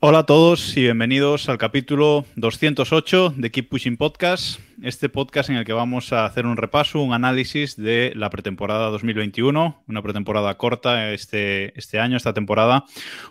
[0.00, 5.56] Hola a todos y bienvenidos al capítulo 208 de Keep Pushing Podcast, este podcast en
[5.56, 10.58] el que vamos a hacer un repaso, un análisis de la pretemporada 2021, una pretemporada
[10.58, 12.86] corta este, este año, esta temporada,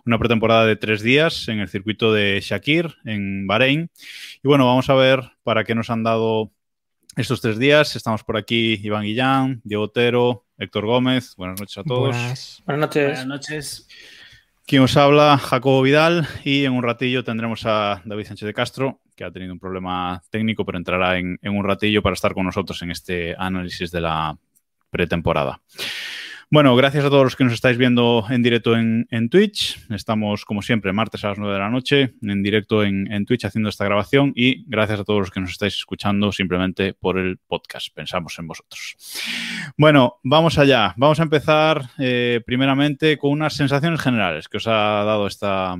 [0.05, 3.91] una pretemporada de tres días en el circuito de Shakir, en Bahrein.
[4.41, 6.54] Y bueno, vamos a ver para qué nos han dado
[7.15, 7.95] estos tres días.
[7.95, 11.35] Estamos por aquí Iván Guillán, Diego Otero, Héctor Gómez.
[11.37, 12.15] Buenas noches a todos.
[12.15, 12.63] Buenas.
[12.65, 13.05] Buenas noches.
[13.05, 13.87] Buenas noches.
[14.65, 18.99] Quien os habla, Jacobo Vidal, y en un ratillo tendremos a David Sánchez de Castro,
[19.15, 22.45] que ha tenido un problema técnico, pero entrará en, en un ratillo para estar con
[22.45, 24.35] nosotros en este análisis de la
[24.89, 25.61] pretemporada.
[26.51, 29.79] Bueno, gracias a todos los que nos estáis viendo en directo en, Twitch.
[29.89, 33.45] Estamos, como siempre, martes a las 9 de la noche, en directo en, en, Twitch
[33.45, 34.31] haciendo esta grabación.
[34.35, 37.93] Y gracias a todos los que nos estáis escuchando simplemente por el podcast.
[37.93, 38.95] Pensamos en vosotros.
[39.77, 40.93] Bueno, vamos allá.
[40.97, 45.75] Vamos a empezar eh, primeramente con unas sensaciones generales que os ha dado esta,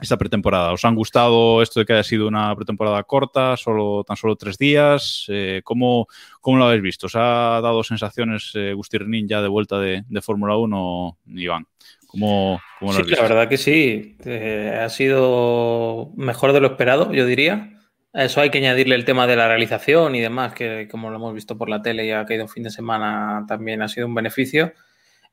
[0.00, 0.72] esta pretemporada.
[0.72, 4.58] ¿Os han gustado esto de que haya sido una pretemporada corta, solo tan solo tres
[4.58, 5.26] días?
[5.28, 6.06] Eh, ¿cómo,
[6.40, 7.06] ¿cómo, lo habéis visto?
[7.06, 11.66] ¿Os ha dado sensaciones eh, Gustirnin ya de vuelta de, de Fórmula 1, Iván?
[12.06, 13.22] ¿Cómo, cómo lo sí, has visto?
[13.22, 14.16] la verdad que sí.
[14.24, 17.76] Eh, ha sido mejor de lo esperado, yo diría.
[18.12, 21.16] A eso hay que añadirle el tema de la realización y demás, que como lo
[21.16, 24.08] hemos visto por la tele y ha caído un fin de semana, también ha sido
[24.08, 24.72] un beneficio.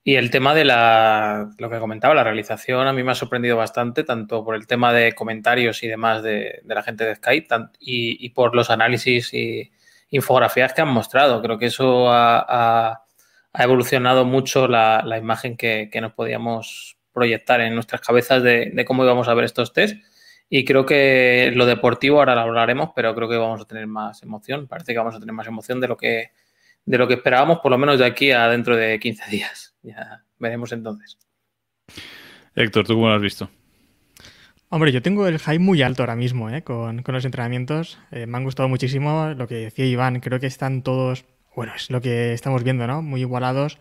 [0.08, 3.58] Y el tema de la, lo que comentaba, la realización, a mí me ha sorprendido
[3.58, 7.54] bastante, tanto por el tema de comentarios y demás de, de la gente de Skype
[7.78, 9.70] y, y, por los análisis y
[10.10, 11.42] infografías que han mostrado.
[11.42, 13.04] Creo que eso ha, ha,
[13.52, 18.72] ha evolucionado mucho la, la imagen que, que, nos podíamos proyectar en nuestras cabezas de,
[18.74, 20.02] de, cómo íbamos a ver estos test.
[20.50, 24.24] Y creo que lo deportivo ahora lo hablaremos, pero creo que vamos a tener más
[24.24, 24.68] emoción.
[24.68, 26.32] Parece que vamos a tener más emoción de lo que,
[26.88, 29.76] de lo que esperábamos, por lo menos de aquí a dentro de 15 días.
[29.84, 31.18] Ya veremos entonces.
[32.56, 33.50] Héctor, ¿tú cómo lo has visto?
[34.70, 36.64] Hombre, yo tengo el hype muy alto ahora mismo ¿eh?
[36.64, 38.00] con, con, los entrenamientos.
[38.12, 40.22] Eh, me han gustado muchísimo lo que decía Iván.
[40.22, 41.26] Creo que están todos,
[41.56, 43.02] bueno, es lo que estamos viendo, ¿no?
[43.02, 43.80] Muy igualados.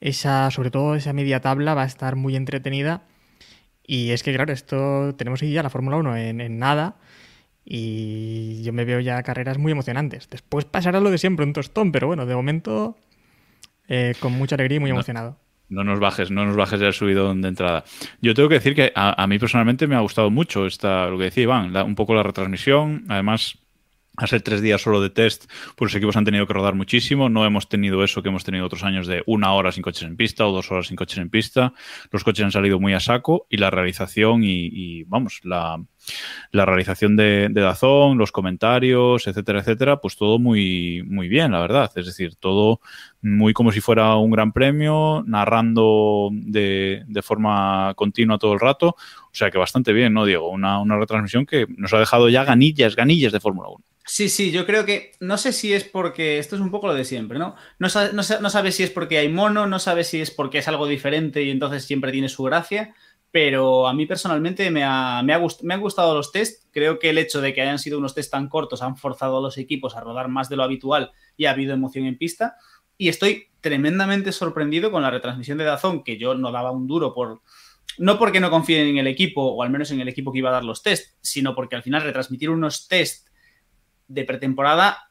[0.00, 3.04] Esa, sobre todo esa media tabla va a estar muy entretenida.
[3.82, 6.96] Y es que, claro, esto tenemos aquí ya la Fórmula 1 en, en, nada.
[7.64, 10.28] Y yo me veo ya carreras muy emocionantes.
[10.28, 12.96] Después pasará lo de siempre, un tostón, pero bueno, de momento
[13.88, 15.38] eh, con mucha alegría y muy no, emocionado.
[15.68, 17.84] No nos bajes, no nos bajes del subidón de entrada.
[18.20, 21.18] Yo tengo que decir que a, a mí personalmente me ha gustado mucho esta, lo
[21.18, 23.04] que decía Iván, la, un poco la retransmisión.
[23.08, 23.58] Además,
[24.16, 27.28] a ser tres días solo de test, pues los equipos han tenido que rodar muchísimo.
[27.28, 30.16] No hemos tenido eso que hemos tenido otros años de una hora sin coches en
[30.16, 31.72] pista o dos horas sin coches en pista.
[32.10, 35.82] Los coches han salido muy a saco y la realización y, y vamos, la,
[36.50, 41.90] la, realización de, Dazón, los comentarios, etcétera, etcétera, pues todo muy, muy bien, la verdad.
[41.96, 42.80] Es decir, todo
[43.20, 48.96] muy como si fuera un gran premio, narrando de, forma continua todo el rato.
[48.96, 50.50] O sea que bastante bien, ¿no, Diego?
[50.50, 53.84] Una, una retransmisión que nos ha dejado ya ganillas, ganillas de Fórmula 1.
[54.04, 56.94] Sí, sí, yo creo que no sé si es porque esto es un poco lo
[56.94, 57.54] de siempre, ¿no?
[57.78, 60.68] No, no, no sabe si es porque hay mono, no sabe si es porque es
[60.68, 62.94] algo diferente y entonces siempre tiene su gracia,
[63.32, 66.66] pero a mí personalmente me, ha, me, ha me han gustado los test.
[66.70, 69.40] Creo que el hecho de que hayan sido unos test tan cortos han forzado a
[69.40, 72.56] los equipos a rodar más de lo habitual y ha habido emoción en pista.
[72.98, 77.14] Y estoy tremendamente sorprendido con la retransmisión de Dazón, que yo no daba un duro
[77.14, 77.40] por,
[77.96, 80.50] no porque no confíen en el equipo, o al menos en el equipo que iba
[80.50, 83.28] a dar los test, sino porque al final retransmitir unos test
[84.08, 85.08] de pretemporada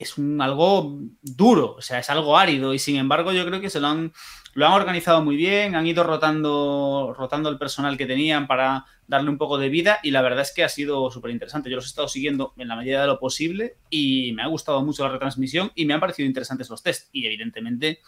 [0.00, 3.68] es un algo duro, o sea, es algo árido y sin embargo yo creo que
[3.68, 4.14] se lo han,
[4.54, 9.28] lo han organizado muy bien, han ido rotando, rotando el personal que tenían para darle
[9.28, 11.68] un poco de vida y la verdad es que ha sido súper interesante.
[11.68, 14.82] Yo los he estado siguiendo en la medida de lo posible y me ha gustado
[14.82, 18.00] mucho la retransmisión y me han parecido interesantes los test y evidentemente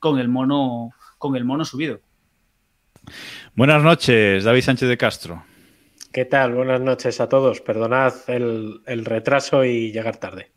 [0.00, 2.00] con el mono, con el mono subido.
[3.54, 5.44] Buenas noches, David Sánchez de Castro.
[6.12, 6.54] ¿Qué tal?
[6.54, 7.60] Buenas noches a todos.
[7.60, 10.55] Perdonad el, el retraso y llegar tarde.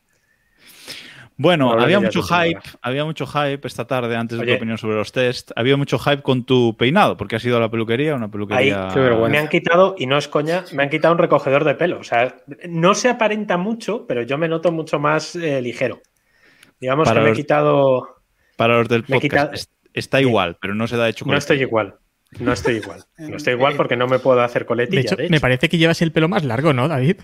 [1.39, 5.13] Bueno, había mucho hype, había mucho hype esta tarde antes de tu opinión sobre los
[5.13, 5.51] test.
[5.55, 8.89] Había mucho hype con tu peinado, porque has ido a la peluquería, una peluquería.
[8.89, 11.99] Ahí, me han quitado, y no es coña, me han quitado un recogedor de pelo.
[11.99, 12.35] O sea,
[12.67, 16.01] no se aparenta mucho, pero yo me noto mucho más eh, ligero.
[16.77, 18.17] Digamos para que me he quitado.
[18.57, 19.51] Para los del podcast, quitado...
[19.93, 21.95] está igual, pero no se da hecho No estoy igual.
[22.39, 23.03] No estoy igual.
[23.17, 25.01] No estoy igual porque no me puedo hacer De coletilla.
[25.01, 25.31] hecho, de hecho.
[25.31, 27.17] me parece que llevas el pelo más largo, ¿no, David?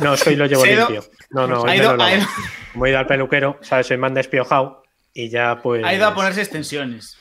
[0.00, 1.02] No, soy lo llevo limpio.
[1.30, 2.26] No, no, hoy me ido- lo ido-
[2.72, 3.86] Como he ido al peluquero, ¿sabes?
[3.86, 4.82] Soy man despiojado
[5.14, 5.82] y ya pues.
[5.84, 7.16] Ha ido a ponerse extensiones.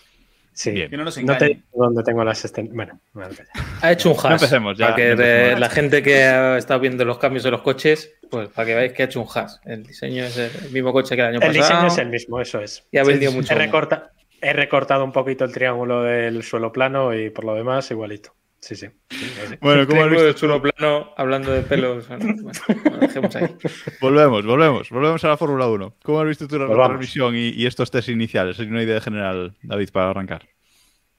[0.55, 0.69] Sí.
[0.71, 0.89] Bien.
[0.89, 1.63] Que no nos No te engañen.
[1.73, 2.75] dónde tengo las extensiones.
[2.75, 3.53] Bueno, me voy a callar.
[3.81, 4.23] Ha hecho un hash.
[4.25, 5.53] No empecemos, ya, Para que no empecemos.
[5.55, 8.75] eh, la gente que ha estado viendo los cambios de los coches, pues para que
[8.75, 9.53] veáis que ha hecho un hash.
[9.65, 11.81] El diseño es el mismo coche que el año El pasado.
[11.81, 12.83] diseño es el mismo, eso es.
[12.91, 14.11] Y ha vendido Sí, mucho He, recorta-
[14.43, 18.35] he recortado un poquito el triángulo del suelo plano y por lo demás igualito.
[18.59, 18.87] Sí, sí.
[19.09, 19.55] Sí, sí.
[19.59, 20.27] Bueno, ¿cómo has Tengo visto?
[20.27, 22.07] el chulo plano hablando de pelos.
[22.07, 23.55] Bueno, bueno, lo dejemos ahí.
[23.99, 25.95] Volvemos, volvemos, volvemos a la Fórmula 1.
[26.03, 26.77] ¿Cómo has visto tu Volvamos.
[26.77, 28.59] retransmisión y, y estos test iniciales?
[28.59, 30.47] Hay una idea general, David, para arrancar.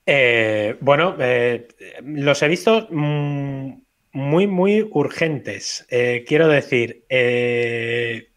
[0.06, 1.68] Eh, bueno, eh,
[2.02, 3.72] los he visto mm,
[4.12, 5.86] muy, muy urgentes.
[5.90, 8.30] Eh, quiero decir, eh,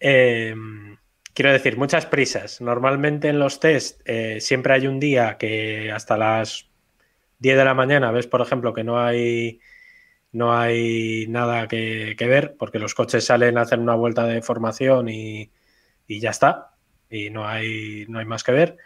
[0.00, 0.54] eh,
[1.36, 2.62] quiero decir, muchas prisas.
[2.62, 6.70] Normalmente en los test eh, siempre hay un día que hasta las
[7.40, 9.60] 10 de la mañana ves, por ejemplo, que no hay,
[10.32, 15.10] no hay nada que, ver porque los coches salen a hacer una vuelta de formación
[15.10, 15.52] y,
[16.06, 16.74] y ya está.
[17.10, 18.78] Y no hay, no hay más que ver.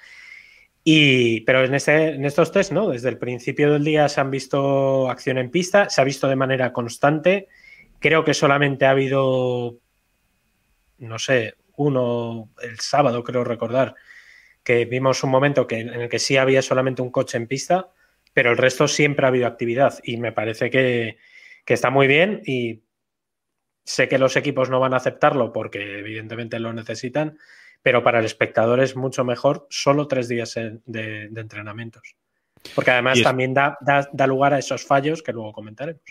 [0.83, 2.89] Y, pero en, este, en estos test, ¿no?
[2.89, 6.37] Desde el principio del día se han visto acción en pista, se ha visto de
[6.37, 7.47] manera constante.
[8.01, 9.79] Creo que solamente ha habido,
[10.99, 13.95] no sé, uno el sábado, creo recordar,
[14.63, 17.89] que vimos un momento que, en el que sí había solamente un coche en pista,
[18.35, 21.17] pero el resto siempre ha habido actividad y me parece que,
[21.65, 22.83] que está muy bien y
[23.85, 27.39] sé que los equipos no van a aceptarlo porque evidentemente lo necesitan,
[27.83, 32.15] pero para el espectador es mucho mejor solo tres días de, de entrenamientos.
[32.75, 36.03] Porque además también da, da- da lugar a esos fallos que luego comentaremos.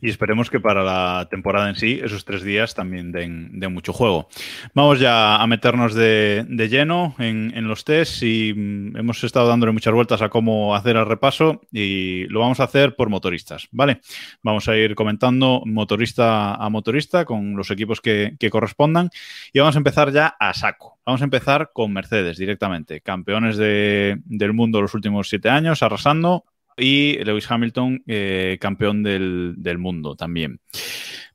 [0.00, 4.28] Y esperemos que para la temporada en sí, esos tres días también den, mucho juego.
[4.74, 9.94] Vamos ya a meternos de, lleno en, los tests y mm, hemos estado dándole muchas
[9.94, 14.00] vueltas a cómo hacer el repaso y lo vamos a hacer por motoristas, ¿vale?
[14.42, 19.10] Vamos a ir comentando motorista a motorista con los equipos que, correspondan
[19.52, 20.98] y vamos a empezar ya a saco.
[21.06, 26.44] Vamos a empezar con Mercedes directamente, campeones de- del mundo los últimos siete años, arrasando
[26.80, 30.60] y Lewis Hamilton, eh, campeón del, del mundo también.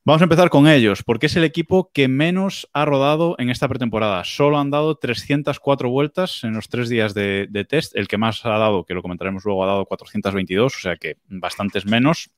[0.08, 3.68] Vamos a empezar con ellos, porque es el equipo que menos ha rodado en esta
[3.68, 4.24] pretemporada.
[4.24, 7.96] Solo han dado 304 vueltas en los tres días de, de test.
[7.96, 11.18] El que más ha dado, que lo comentaremos luego, ha dado 422, o sea que
[11.28, 12.30] bastantes menos.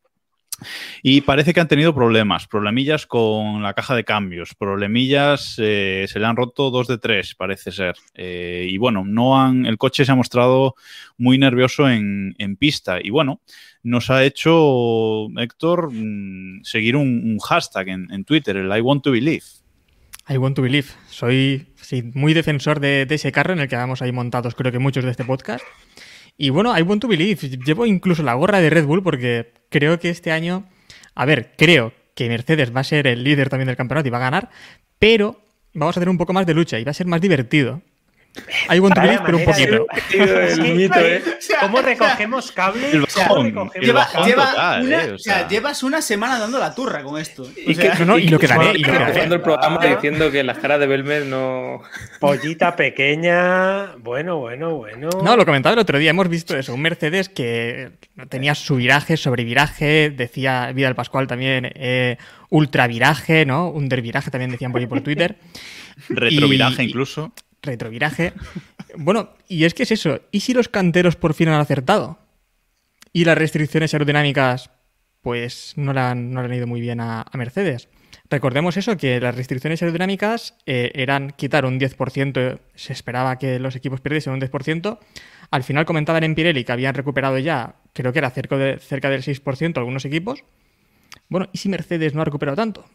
[1.03, 6.19] Y parece que han tenido problemas, problemillas con la caja de cambios, problemillas, eh, se
[6.19, 7.95] le han roto dos de tres, parece ser.
[8.15, 10.75] Eh, y bueno, no han, el coche se ha mostrado
[11.17, 12.99] muy nervioso en, pista.
[13.01, 13.41] Y bueno,
[13.83, 19.43] nos ha hecho, Héctor, mm, seguir un, hashtag en, Twitter, el I want to believe.
[20.29, 20.87] I want to believe.
[21.09, 21.67] Soy
[22.13, 25.05] muy defensor de, de ese carro en el que vamos ahí montados, creo que muchos
[25.05, 25.63] de este podcast.
[26.37, 27.49] Y bueno, I want to believe.
[27.49, 30.69] Llevo incluso la gorra de Red Bull porque creo que este año,
[31.15, 34.17] a ver, creo que Mercedes va a ser el líder también del campeonato y va
[34.17, 34.49] a ganar,
[34.99, 35.39] pero
[35.73, 37.81] vamos a tener un poco más de lucha y va a ser más divertido.
[38.37, 39.87] To Vaya believe, pero un poquito.
[40.11, 41.21] de- El mito, ¿eh?
[41.59, 42.91] ¿Cómo recogemos cable?
[42.91, 45.47] El O sea, bajón, ¿cómo recogemos el Lleva- bajón lleva total, una- eh, o sea,
[45.47, 47.43] llevas una semana dando la turra con esto.
[47.43, 49.05] O Y, sea, que- no, no, y lo que daré, y lo que daré.
[49.07, 51.81] Empezando el programa diciendo que las caras de Belmer no.
[52.19, 53.95] Pollita pequeña.
[53.97, 55.09] Bueno, bueno, bueno.
[55.23, 57.91] No, lo comentaba el otro día, hemos visto eso, un Mercedes que
[58.29, 62.17] tenía su viraje, sobreviraje, decía Vidal Pascual también, eh,
[62.49, 63.69] ultraviraje, ¿no?
[63.69, 65.35] Underviraje también decían por ahí por Twitter.
[66.09, 67.31] Retroviraje Y- incluso.
[67.61, 68.33] Retroviraje.
[68.95, 72.19] Bueno, y es que es eso, ¿y si los canteros por fin han acertado?
[73.13, 74.69] Y las restricciones aerodinámicas,
[75.21, 77.89] pues no le han, no han ido muy bien a, a Mercedes.
[78.29, 83.75] Recordemos eso, que las restricciones aerodinámicas eh, eran quitar un 10%, se esperaba que los
[83.75, 84.99] equipos perdiesen un 10%.
[85.49, 89.09] Al final comentaban en Pirelli que habían recuperado ya, creo que era cerca, de, cerca
[89.09, 90.43] del 6% algunos equipos.
[91.29, 92.85] Bueno, ¿y si Mercedes no ha recuperado tanto?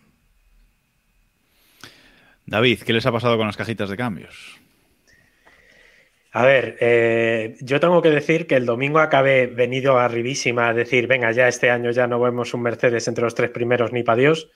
[2.46, 4.60] David, ¿qué les ha pasado con las cajitas de cambios?
[6.32, 11.06] A ver, eh, yo tengo que decir que el domingo acabé venido arribísima a decir,
[11.06, 14.16] venga, ya este año ya no vemos un Mercedes entre los tres primeros ni para
[14.20, 14.50] Dios.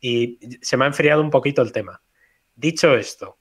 [0.00, 2.02] Y se me ha enfriado un poquito el tema.
[2.56, 3.38] Dicho esto,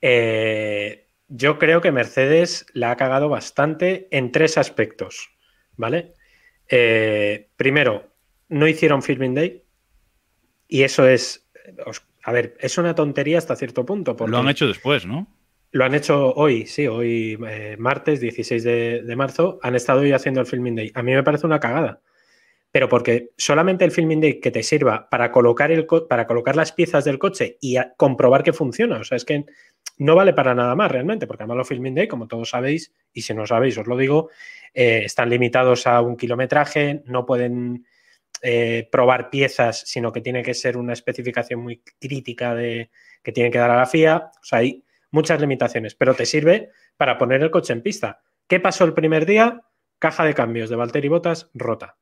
[0.00, 5.30] eh, yo creo que Mercedes la ha cagado bastante en tres aspectos,
[5.76, 6.14] ¿vale?
[6.68, 8.12] Eh, primero,
[8.48, 9.62] no hicieron Filming Day
[10.68, 11.48] y eso es,
[11.84, 14.16] os- a ver, es una tontería hasta cierto punto.
[14.16, 15.28] Porque Lo han hecho después, ¿no?
[15.70, 20.12] lo han hecho hoy, sí, hoy eh, martes 16 de, de marzo, han estado hoy
[20.12, 20.92] haciendo el Filming Day.
[20.94, 22.00] A mí me parece una cagada.
[22.72, 26.72] pero porque solamente el filming day que te sirva para colocar, el para colocar las
[26.72, 28.98] piezas del coche y comprobar que funciona.
[28.98, 29.44] O sea, es que
[29.98, 33.22] no vale para nada más realmente, porque además los filming day, como todos sabéis, y
[33.22, 34.30] si no sabéis, os lo digo,
[34.74, 37.86] eh, están limitados a un kilometraje, no pueden
[38.48, 42.92] eh, probar piezas, sino que tiene que ser una especificación muy crítica de
[43.24, 44.30] que tiene que dar a la FIA.
[44.40, 48.22] O sea, hay muchas limitaciones, pero te sirve para poner el coche en pista.
[48.46, 49.62] ¿Qué pasó el primer día?
[49.98, 51.96] Caja de cambios de Valtteri Botas rota.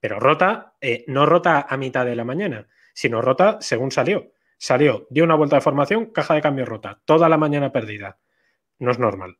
[0.00, 4.32] Pero rota, eh, no rota a mitad de la mañana, sino rota según salió.
[4.58, 8.18] Salió, dio una vuelta de formación, caja de cambios rota, toda la mañana perdida.
[8.78, 9.38] No es normal.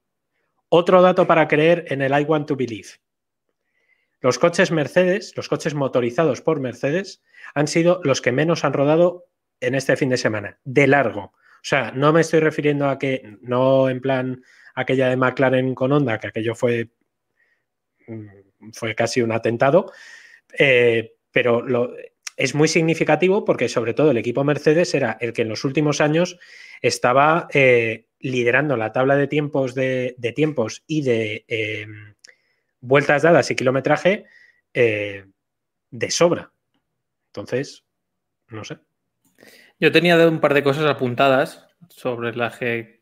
[0.71, 2.89] Otro dato para creer en el I want to believe.
[4.25, 7.23] Los coches Mercedes, los coches motorizados por Mercedes,
[7.55, 9.27] han sido los que menos han rodado
[9.61, 11.25] en este fin de semana, de largo.
[11.25, 14.43] O sea, no me estoy refiriendo a que, no en plan
[14.75, 16.89] aquella de McLaren con Honda, que aquello fue,
[18.07, 19.93] mm, fue casi un atentado,
[20.59, 21.93] eh, pero lo,
[22.39, 26.01] es muy significativo porque sobre todo el equipo Mercedes era el que en los últimos
[26.01, 26.39] años
[26.81, 32.15] estaba eh, liderando la tabla de tiempos, de, tiempos y de em,
[32.85, 34.27] vueltas dadas y kilometraje
[34.75, 35.25] eh,
[35.91, 36.53] de sobra.
[37.29, 37.85] Entonces,
[38.49, 38.79] no sé.
[39.81, 43.01] Yo tenía un par de cosas apuntadas sobre las que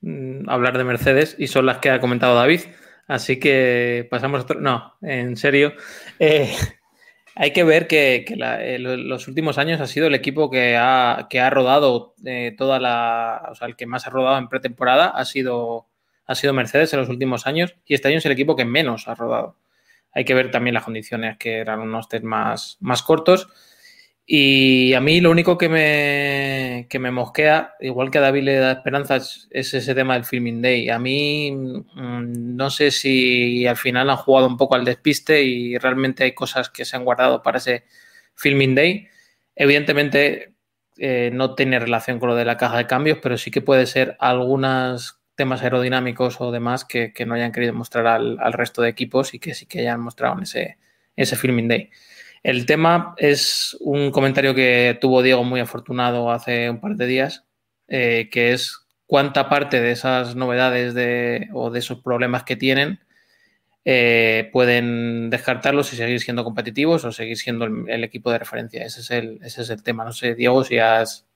[0.00, 2.60] mm, hablar de Mercedes y son las que ha comentado David.
[3.06, 4.60] Así que pasamos otro.
[4.60, 5.74] No, en serio.
[6.18, 6.54] Eh,
[7.34, 11.40] hay que ver que, eh, los últimos años ha sido el equipo que ha, que
[11.40, 12.14] ha rodado
[12.56, 13.48] toda la.
[13.50, 15.88] O sea, el que más ha rodado en pretemporada ha sido,
[16.26, 19.08] ha sido Mercedes en los últimos años y este año es el equipo que menos
[19.08, 19.56] ha rodado.
[20.12, 23.48] Hay que ver también las condiciones que eran unos test más, más cortos.
[24.26, 28.54] Y a mí lo único que me, que me mosquea, igual que a David le
[28.56, 30.88] da esperanzas, es ese tema del Filming Day.
[30.88, 35.76] A mí mm, no sé si al final han jugado un poco al despiste y
[35.76, 37.84] realmente hay cosas que se han guardado para ese
[38.34, 39.08] Filming Day.
[39.54, 40.54] Evidentemente
[40.96, 43.86] eh, no tiene relación con lo de la caja de cambios, pero sí que puede
[43.86, 48.88] ser algunos temas aerodinámicos o demás que, no hayan querido mostrar al, al, resto de
[48.88, 50.78] equipos y que sí que hayan mostrado en ese,
[51.16, 51.90] ese Filming Day.
[52.42, 57.46] El tema es un comentario que tuvo Diego muy afortunado hace un par de días,
[57.88, 63.00] eh, que es cuánta parte de esas novedades de, o de esos problemas que tienen
[63.86, 68.84] eh, pueden descartarlos y seguir siendo competitivos o seguir siendo el, equipo de referencia.
[68.84, 70.04] Ese es, el, ese es el tema.
[70.04, 71.26] No sé, Diego, si has,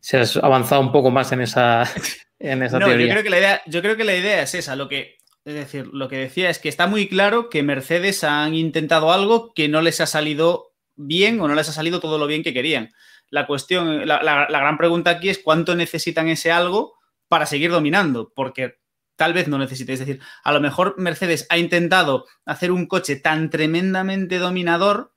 [0.00, 1.84] si has avanzado un poco más en esa,
[2.38, 3.06] en esa teoría.
[3.06, 4.76] Yo creo, que la idea, yo creo que la idea es esa.
[4.76, 8.54] Lo que, es decir, lo que decía es que está muy claro que Mercedes han
[8.54, 12.26] intentado algo que no les ha salido bien o no les ha salido todo lo
[12.26, 12.90] bien que querían.
[13.30, 16.94] La cuestión, la, gran pregunta aquí es cuánto necesitan ese algo
[17.28, 18.78] para seguir dominando, porque
[19.16, 19.92] tal vez no necesite.
[19.92, 25.12] Es decir, a lo mejor Mercedes ha intentado hacer un coche tan tremendamente dominador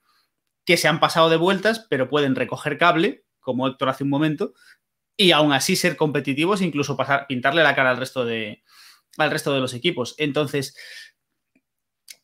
[0.65, 4.53] que se han pasado de vueltas, pero pueden recoger cable, como Héctor hace un momento,
[5.21, 8.63] y aún así ser competitivos, incluso pasar, pintarle la cara al resto de,
[9.17, 10.15] al resto de los equipos.
[10.17, 10.75] Entonces,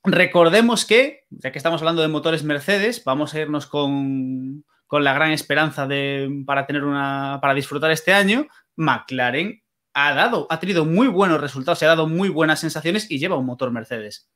[0.03, 5.31] recordemos que, ya que estamos hablando de motores Mercedes, vamos a irnos con, la gran
[5.31, 8.47] esperanza de, para tener una, para disfrutar este año.
[8.75, 9.61] McLaren
[9.93, 13.37] ha dado, ha tenido muy buenos resultados, se ha dado muy buenas sensaciones y lleva
[13.37, 14.27] un motor Mercedes.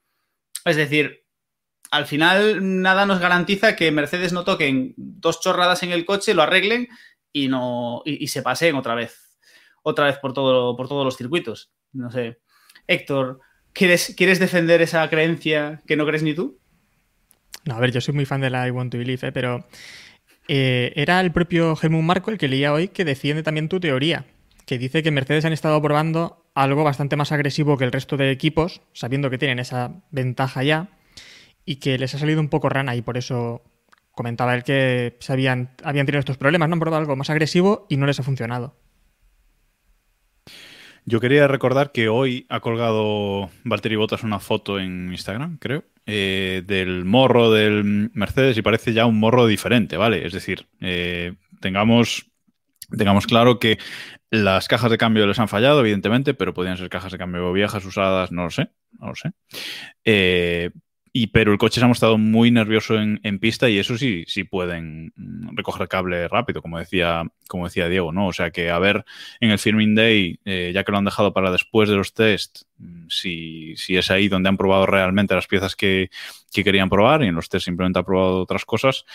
[0.65, 1.25] Es decir,
[1.89, 6.43] al final nada nos garantiza que Mercedes no toquen dos chorradas en el coche, lo
[6.43, 6.87] arreglen
[7.33, 9.37] y no y, se paseen otra vez,
[9.83, 11.71] otra vez por todo, por todos los circuitos.
[11.93, 12.39] No sé.
[12.87, 13.39] Héctor,
[13.73, 16.59] ¿quieres, ¿quieres defender esa creencia que no crees ni tú?
[17.65, 19.31] No, a ver, yo soy muy fan de la I Want to Believe, ¿eh?
[19.31, 19.67] pero
[20.47, 24.25] eh, era el propio Helmut Marco el que leía hoy que defiende también tu teoría,
[24.65, 28.31] que dice que Mercedes han estado probando algo bastante más agresivo que el resto de
[28.31, 30.89] equipos, sabiendo que tienen esa ventaja ya,
[31.65, 33.61] y que les ha salido un poco rana y por eso
[34.11, 37.97] comentaba él que habían, habían tenido estos problemas, no han probado algo más agresivo y
[37.97, 38.75] no les ha funcionado.
[41.05, 46.63] Yo quería recordar que hoy ha colgado Valtteri Bottas una foto en Instagram, creo, eh,
[46.65, 50.25] del morro del Mercedes y parece ya un morro diferente, ¿vale?
[50.25, 52.29] Es decir, eh, tengamos,
[52.95, 53.79] tengamos claro que
[54.29, 57.83] las cajas de cambio les han fallado, evidentemente, pero podrían ser cajas de cambio viejas,
[57.83, 59.31] usadas, no lo sé, no lo sé.
[60.05, 60.69] Eh,
[61.13, 64.43] y, pero el coche se ha mostrado muy nervioso en, pista y eso sí, sí
[64.43, 68.27] pueden mm, recoger cable rápido, como decía, como decía Diego, ¿no?
[68.27, 69.03] O sea que a ver
[69.39, 72.63] en el Firming Day, eh, ya que lo han dejado para después de los test,
[72.70, 72.70] mm,
[73.09, 76.09] si, si es ahí donde han probado realmente las piezas que,
[76.51, 79.05] que querían probar y en los test simplemente han probado otras cosas,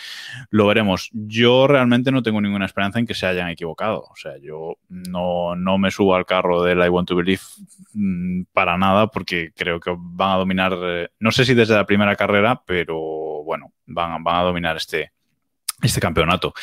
[0.49, 1.09] lo veremos.
[1.13, 4.01] Yo realmente no tengo ninguna esperanza en que se hayan equivocado.
[4.01, 7.41] O sea, yo no, no me subo al carro del I Want to Believe
[7.93, 11.85] mm, para nada porque creo que van a dominar, eh, no sé si desde la
[11.85, 12.97] primera carrera, pero
[13.43, 15.11] bueno, van, van a dominar este,
[15.81, 16.53] este campeonato.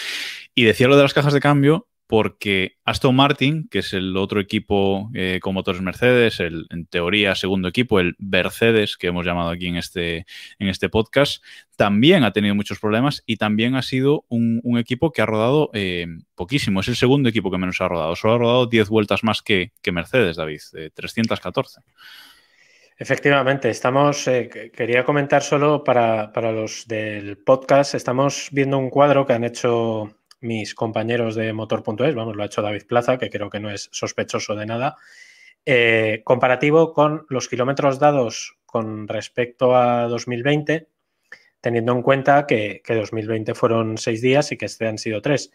[0.55, 4.39] Y decía lo de las cajas de cambio porque Aston Martin, que es el otro
[4.39, 9.51] equipo eh, con motores Mercedes, el en teoría segundo equipo, el Mercedes, que hemos llamado
[9.51, 10.19] aquí en este,
[10.61, 11.43] en este podcast,
[11.75, 16.07] también ha tenido muchos problemas y también ha sido un, equipo que ha rodado eh,
[16.37, 16.83] poquísimo.
[16.83, 18.15] Es el segundo equipo que menos ha rodado.
[18.15, 21.81] Solo ha rodado 10 vueltas más que, que Mercedes, David, eh, 314.
[22.97, 29.27] Efectivamente, estamos, eh, quería comentar solo para, para, los del podcast, estamos viendo un cuadro
[29.27, 30.15] que han hecho
[30.45, 33.89] mis compañeros de motor.es, vamos, lo ha hecho David Plaza, que creo que no es
[33.93, 34.97] sospechoso de nada,
[35.67, 40.89] eh, comparativo con los kilómetros dados con respecto a 2020,
[41.61, 45.51] teniendo en cuenta que, que 2020 fueron seis días y que este han sido tres.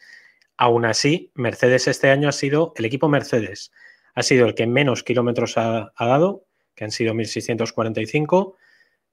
[0.58, 3.72] Aún así, Mercedes este año ha sido, el equipo Mercedes
[4.15, 8.55] ha sido el que menos kilómetros ha, dado, que han sido 1.645.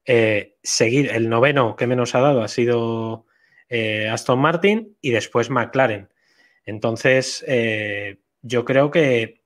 [0.05, 3.25] Eh, seguir, el noveno que menos ha dado ha sido
[3.69, 6.09] eh, Aston Martin y después McLaren.
[6.65, 9.41] Entonces, eh, yo creo que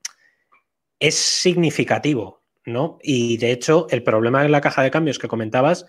[0.99, 2.99] es significativo, ¿no?
[3.01, 5.85] Y de hecho, el problema en la caja de cambios que comentabas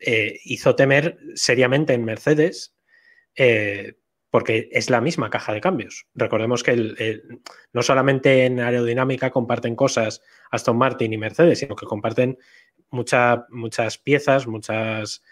[0.00, 2.74] eh, hizo temer seriamente en Mercedes,
[4.30, 6.08] porque es la misma caja de cambios.
[6.14, 7.22] Recordemos que
[7.72, 12.36] no solamente en aerodinámica comparten cosas Aston Martin y Mercedes, sino que comparten
[12.90, 15.22] mucha, muchas piezas, muchas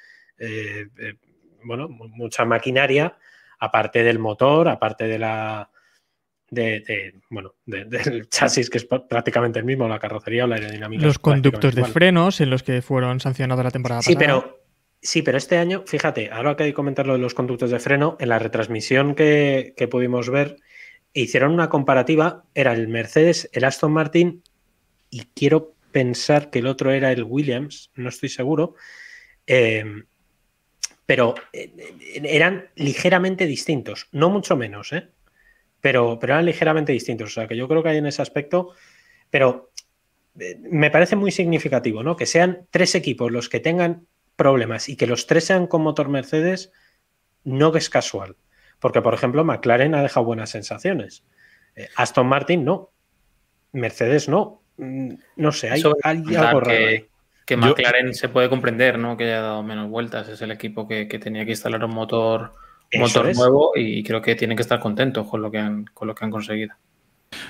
[1.67, 3.17] bueno, mucha maquinaria,
[3.59, 5.71] aparte del motor, aparte de la.
[6.49, 10.57] De, de bueno, de, del chasis, que es prácticamente el mismo, la carrocería o la
[10.57, 11.05] aerodinámica.
[11.05, 11.93] Los conductos de igual.
[11.93, 14.41] frenos en los que fueron sancionados la temporada sí, pasada.
[14.43, 14.61] Pero,
[15.03, 17.81] sí, pero este año, fíjate, ahora que hay que comentar lo de los conductos de
[17.81, 20.59] freno, en la retransmisión que, que pudimos ver,
[21.13, 24.43] hicieron una comparativa, era el Mercedes, el Aston Martin,
[25.11, 28.75] y quiero pensar que el otro era el Williams, no estoy seguro.
[29.47, 29.85] Eh,
[31.07, 31.73] pero eh,
[32.25, 35.09] eran ligeramente distintos, no mucho menos, ¿eh?
[35.81, 37.29] pero, pero eran ligeramente distintos.
[37.29, 38.73] O sea, que yo creo que hay en ese aspecto,
[39.31, 39.71] pero
[40.39, 42.17] eh, me parece muy significativo, ¿no?
[42.17, 46.09] Que sean tres equipos los que tengan problemas y que los tres sean con motor
[46.09, 46.73] Mercedes,
[47.45, 48.37] no es casual.
[48.81, 51.25] Porque, por ejemplo, McLaren ha dejado buenas sensaciones.
[51.77, 52.91] Eh, Aston Martin no.
[53.73, 54.63] Mercedes no.
[54.77, 57.07] Mm, No sé, hay, hay algo raro
[57.47, 59.17] que McLaren Yo, se puede comprender, ¿no?
[59.17, 60.29] Que haya dado menos vueltas.
[60.29, 62.53] Es el equipo que, que tenía que instalar un motor,
[62.99, 63.39] motor es.
[63.39, 66.25] nuevo y creo que tienen que estar contentos con lo que han, con lo que
[66.25, 66.75] han conseguido.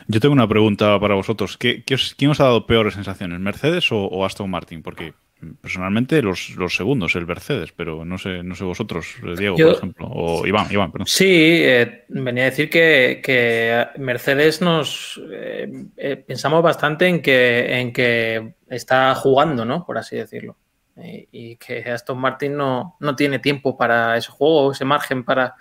[0.06, 1.56] Yo tengo una pregunta para vosotros.
[1.56, 4.82] ¿Qué, qué os, ¿Quién os ha dado peores sensaciones, Mercedes o, o Aston Martin?
[4.82, 5.14] Porque
[5.60, 9.76] personalmente los, los, segundos, el Mercedes, pero no sé, no sé vosotros, Diego, Yo, por
[9.76, 11.06] ejemplo, o Iván, Iván, perdón.
[11.06, 17.80] Sí, eh, venía a decir que, que Mercedes nos eh, eh, pensamos bastante en que,
[17.80, 19.84] en que está jugando, ¿no?
[19.84, 20.56] Por así decirlo.
[20.96, 25.54] Y, y, que Aston Martin no, no tiene tiempo para ese juego, ese margen para,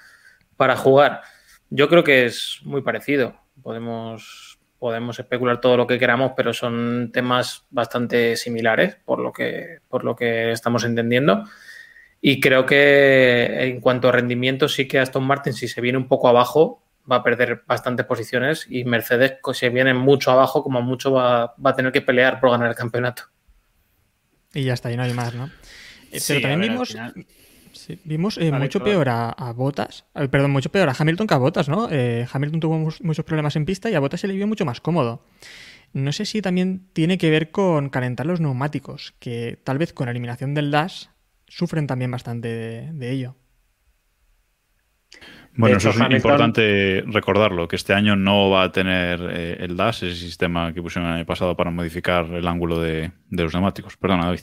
[0.55, 1.21] para jugar.
[1.69, 3.35] Yo creo que es muy parecido.
[3.61, 4.44] Podemos
[4.79, 10.03] podemos especular todo lo que queramos, pero son temas bastante similares por lo que, por
[10.03, 11.45] lo que estamos entendiendo.
[12.21, 16.07] Y creo que en cuanto a rendimiento, sí que Aston Martin, si se viene un
[16.07, 21.11] poco abajo, va a perder bastantes posiciones y Mercedes, si viene mucho abajo, como mucho
[21.11, 23.23] va, va a tener que pelear por ganar el campeonato.
[24.53, 25.49] Y ya está, y no hay más, ¿no?
[26.11, 26.95] Sí, pero también vimos,
[27.85, 31.33] Sí, vimos eh, mucho peor a, a Botas, eh, perdón, mucho peor a Hamilton que
[31.35, 31.87] a Botas, ¿no?
[31.91, 34.81] Eh, Hamilton tuvo muchos problemas en pista y a Botas se le vio mucho más
[34.81, 35.23] cómodo.
[35.93, 40.05] No sé si también tiene que ver con calentar los neumáticos, que tal vez con
[40.05, 41.09] la eliminación del dash
[41.47, 43.35] sufren también bastante de, de ello.
[45.53, 46.17] Bueno, hecho, eso es Hamilton...
[46.17, 50.81] importante recordarlo, que este año no va a tener eh, el DAS, ese sistema que
[50.81, 53.95] pusieron el año pasado para modificar el ángulo de, de los neumáticos.
[53.95, 54.41] Perdona, David.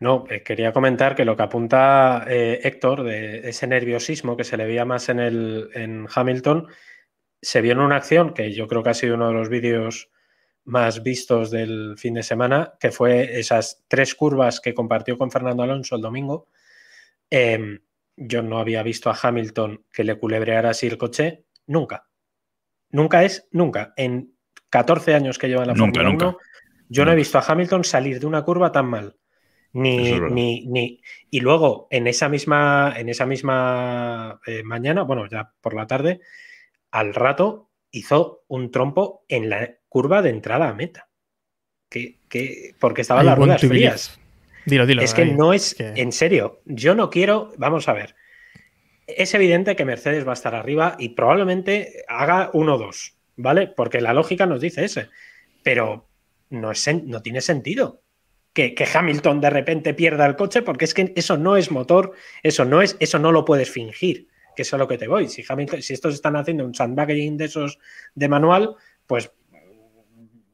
[0.00, 4.56] No, eh, quería comentar que lo que apunta eh, Héctor de ese nerviosismo que se
[4.56, 6.68] le veía más en, el, en Hamilton,
[7.42, 10.10] se vio en una acción que yo creo que ha sido uno de los vídeos
[10.64, 15.62] más vistos del fin de semana, que fue esas tres curvas que compartió con Fernando
[15.62, 16.48] Alonso el domingo.
[17.30, 17.80] Eh,
[18.16, 22.06] yo no había visto a Hamilton que le culebreara así el coche nunca.
[22.90, 23.94] Nunca es, nunca.
[23.96, 24.34] En
[24.70, 26.44] 14 años que lleva en la nunca, Fórmula 1, nunca.
[26.88, 29.17] yo no he visto a Hamilton salir de una curva tan mal.
[29.72, 31.00] Ni, es ni, ni,
[31.30, 36.20] y luego en esa misma, en esa misma eh, mañana, bueno, ya por la tarde,
[36.90, 41.08] al rato hizo un trompo en la curva de entrada a meta.
[41.90, 44.18] Que, que porque estaban las ruedas frías.
[44.66, 45.02] Dilo, dilo.
[45.02, 45.92] Es que ahí, no es, que...
[45.96, 48.14] en serio, yo no quiero, vamos a ver.
[49.06, 53.68] Es evidente que Mercedes va a estar arriba y probablemente haga 1-2, ¿vale?
[53.68, 55.08] Porque la lógica nos dice ese.
[55.62, 56.08] Pero
[56.50, 58.02] no, es, no tiene sentido
[58.74, 62.64] que, Hamilton de repente pierda el coche, porque es que eso no es motor, eso
[62.64, 65.28] no es, eso no lo puedes fingir, que eso es lo que te voy.
[65.28, 65.42] Si
[65.92, 67.78] estos están haciendo un sandbagging de esos
[68.14, 68.74] de manual,
[69.06, 69.30] pues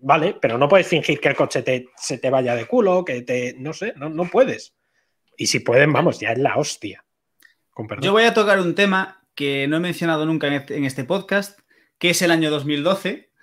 [0.00, 3.22] vale, pero no puedes fingir que el coche te, se te vaya de culo, que
[3.22, 3.54] te.
[3.58, 4.74] No sé, no, no puedes.
[5.36, 7.04] Y si pueden, vamos, ya es la hostia.
[8.00, 11.58] Yo voy a tocar un tema que no he mencionado nunca en este, este podcast,
[11.98, 13.30] que es el año 2012.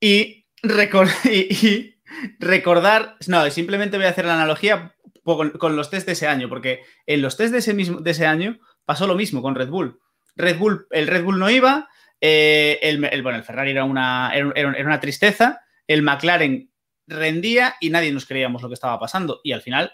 [0.00, 1.93] Y, y,
[2.38, 3.16] recordar.
[3.26, 7.22] No, simplemente voy a hacer la analogía con, los test de ese año, porque en
[7.22, 10.00] los test de ese, mismo, de ese año pasó lo mismo con Red Bull.
[10.36, 11.88] Red Bull, el Red Bull no iba,
[12.20, 16.70] eh, el, bueno, el Ferrari era una, era, una tristeza, el McLaren
[17.06, 19.40] rendía y nadie nos creíamos lo que estaba pasando.
[19.44, 19.92] Y al final,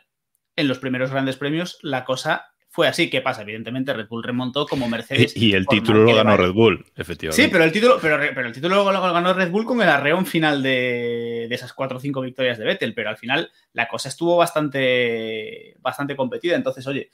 [0.56, 3.11] en los primeros grandes premios, la cosa fue así.
[3.11, 3.42] ¿Qué pasa?
[3.42, 5.37] Evidentemente, Red Bull remontó como Mercedes.
[5.37, 7.42] Y, el título lo ganó Red Bull, efectivamente.
[7.42, 10.24] Sí, pero el título, pero, pero el título lo ganó Red Bull con el arreón
[10.24, 12.94] final de, de, esas cuatro o cinco victorias de Vettel.
[12.94, 16.54] Pero al final la cosa estuvo bastante, bastante competida.
[16.54, 17.11] Entonces, oye,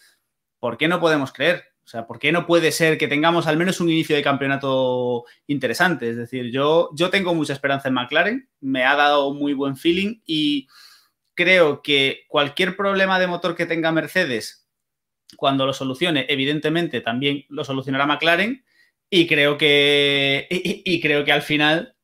[0.61, 1.65] ¿por qué no podemos creer?
[1.87, 5.25] O sea, ¿por qué no puede ser que tengamos al menos un inicio de campeonato
[5.47, 6.11] interesante?
[6.11, 10.21] Es decir, yo, yo tengo mucha esperanza en McLaren, me ha dado muy buen feeling
[10.27, 10.67] y
[11.37, 14.66] creo que cualquier problema de motor que tenga Mercedes,
[15.37, 18.65] cuando lo solucione, evidentemente también lo solucionará McLaren
[19.11, 21.95] y creo que, y, creo que al final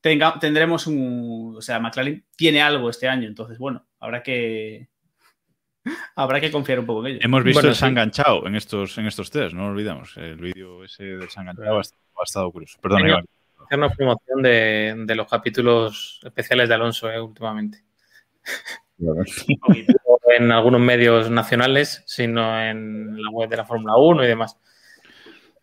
[0.00, 1.54] tenga, tendremos un...
[1.56, 4.88] O sea, McLaren tiene algo este año, entonces, bueno, habrá que,
[6.16, 7.20] Habrá que confiar un poco en ello.
[7.22, 10.16] Hemos visto el Sanganchao en estos, en estos test, no lo olvidamos.
[10.16, 12.78] El vídeo ese del Sanganchao ha, estado curioso.
[12.80, 13.24] Perdón, Iván.
[13.64, 17.84] Hacernos promoción de, de, los capítulos especiales de Alonso eh, últimamente.
[20.36, 24.58] en algunos medios nacionales, sino en la web de la Fórmula 1 y demás.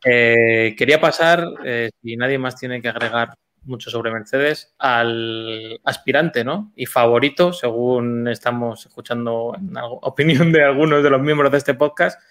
[0.03, 6.43] Eh, quería pasar, eh, si nadie más tiene que agregar mucho sobre Mercedes, al aspirante,
[6.43, 6.71] ¿no?
[6.75, 12.21] Y favorito, según estamos escuchando en opinión de algunos de los miembros de este podcast,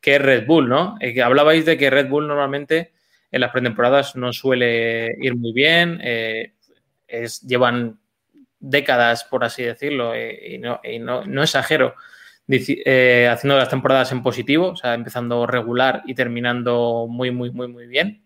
[0.00, 0.96] que es Red Bull, ¿no?
[1.00, 2.92] Eh, hablabais de que Red Bull normalmente
[3.30, 6.54] en las pretemporadas no suele ir muy bien, eh,
[7.46, 7.98] llevan
[8.60, 10.80] décadas, por así decirlo, eh, y, no,
[11.26, 11.94] no, exagero,
[12.48, 17.86] haciendo las temporadas en positivo, o sea, empezando regular y terminando muy, muy, muy, muy
[17.86, 18.22] bien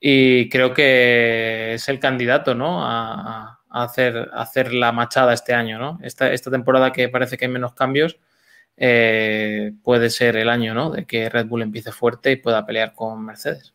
[0.00, 2.84] y creo que es el candidato ¿no?
[2.84, 5.78] a, hacer, hacer la machada este año.
[5.78, 5.98] ¿no?
[6.02, 8.18] Esta, esta temporada que parece que hay menos cambios
[8.76, 10.90] eh, puede ser el año ¿no?
[10.90, 13.74] de que Red Bull empiece fuerte y pueda pelear con Mercedes.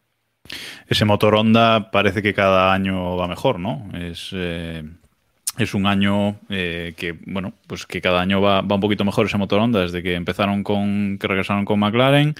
[0.88, 3.88] Ese motor Honda parece que cada año va mejor, ¿no?
[3.94, 4.84] Es, eh,
[5.63, 9.26] es un año eh, que, bueno, pues que cada año va, va, un poquito mejor
[9.26, 12.36] ese motor Honda desde que empezaron con, que regresaron con McLaren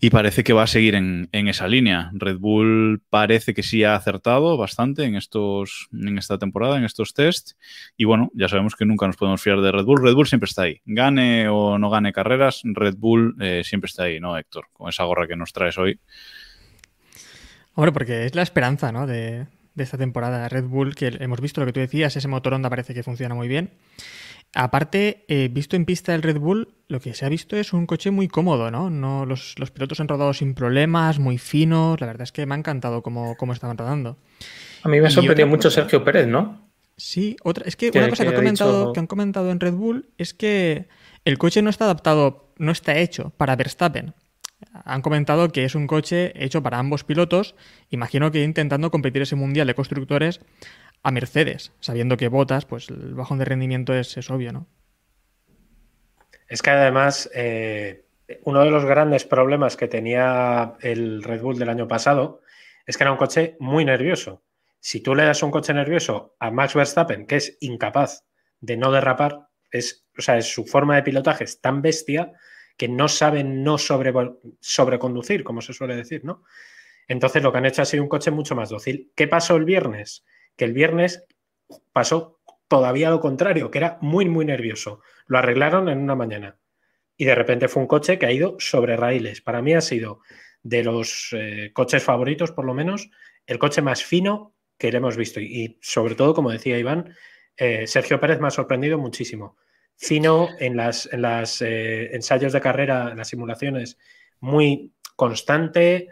[0.00, 2.10] y parece que va a seguir en, esa línea.
[2.12, 7.14] Red Bull parece que sí ha acertado bastante en, estos, en esta temporada, en estos
[7.14, 7.56] tests.
[7.96, 10.02] Y bueno, ya sabemos que nunca nos podemos fiar de Red Bull.
[10.02, 10.80] Red Bull siempre está ahí.
[10.84, 14.66] Gane o no gane carreras, Red Bull eh, siempre está ahí, ¿no, Héctor?
[14.72, 15.98] Con esa gorra que nos traes hoy.
[17.74, 19.06] Hombre, porque es la esperanza, ¿no?
[19.06, 19.46] De,
[19.76, 20.48] de esta temporada.
[20.48, 23.34] Red Bull, que hemos visto lo que tú decías, ese motor Honda parece que funciona
[23.34, 23.70] muy bien.
[24.54, 27.86] Aparte, eh, visto en pista el Red Bull, lo que se ha visto es un
[27.86, 28.90] coche muy cómodo, ¿no?
[28.90, 32.00] no los, pilotos han rodado sin problemas, muy finos.
[32.00, 34.16] La verdad es que me ha encantado cómo, cómo estaban rodando.
[34.82, 36.66] A mí me ha sorprendido mucho Sergio Pérez, ¿no?
[36.96, 40.32] Sí, otra, es que, una cosa que, comentado, que han comentado en Red Bull es
[40.32, 40.88] que
[41.26, 44.14] el coche no está adaptado, no está hecho para Verstappen.
[44.84, 47.54] Han comentado que es un coche hecho para ambos pilotos,
[47.90, 50.40] imagino que intentando competir ese mundial de constructores
[51.02, 54.66] a Mercedes, sabiendo que botas, pues el bajón de rendimiento es, obvio, ¿no?
[56.48, 58.06] Es que además, eh,
[58.44, 62.40] uno de los grandes problemas que tenía el Red Bull del año pasado
[62.86, 64.42] es que era un coche muy nervioso.
[64.80, 68.24] Si tú le das un coche nervioso a Max Verstappen, que es incapaz
[68.60, 72.32] de no derrapar, es, o sea, es su forma de pilotaje es tan bestia
[72.76, 74.12] que no sabe no sobre,
[74.60, 76.42] sobreconducir, como se suele decir, ¿no?
[77.08, 79.12] Entonces lo que han hecho ha sido un coche mucho más dócil.
[79.14, 80.24] ¿Qué pasó el viernes?
[80.56, 81.24] que el viernes
[81.92, 85.00] pasó todavía lo contrario, que era muy, muy nervioso.
[85.26, 86.58] Lo arreglaron en una mañana.
[87.16, 89.40] Y de repente fue un coche que ha ido sobre raíles.
[89.40, 90.20] Para mí ha sido
[90.62, 93.10] de los eh, coches favoritos, por lo menos,
[93.46, 95.40] el coche más fino que le hemos visto.
[95.40, 97.14] Y, sobre todo, como decía Iván,
[97.56, 99.56] eh, Sergio Pérez me ha sorprendido muchísimo.
[99.96, 101.08] Fino en las,
[101.62, 103.98] eh, ensayos de carrera, en las simulaciones,
[104.40, 106.08] muy constante,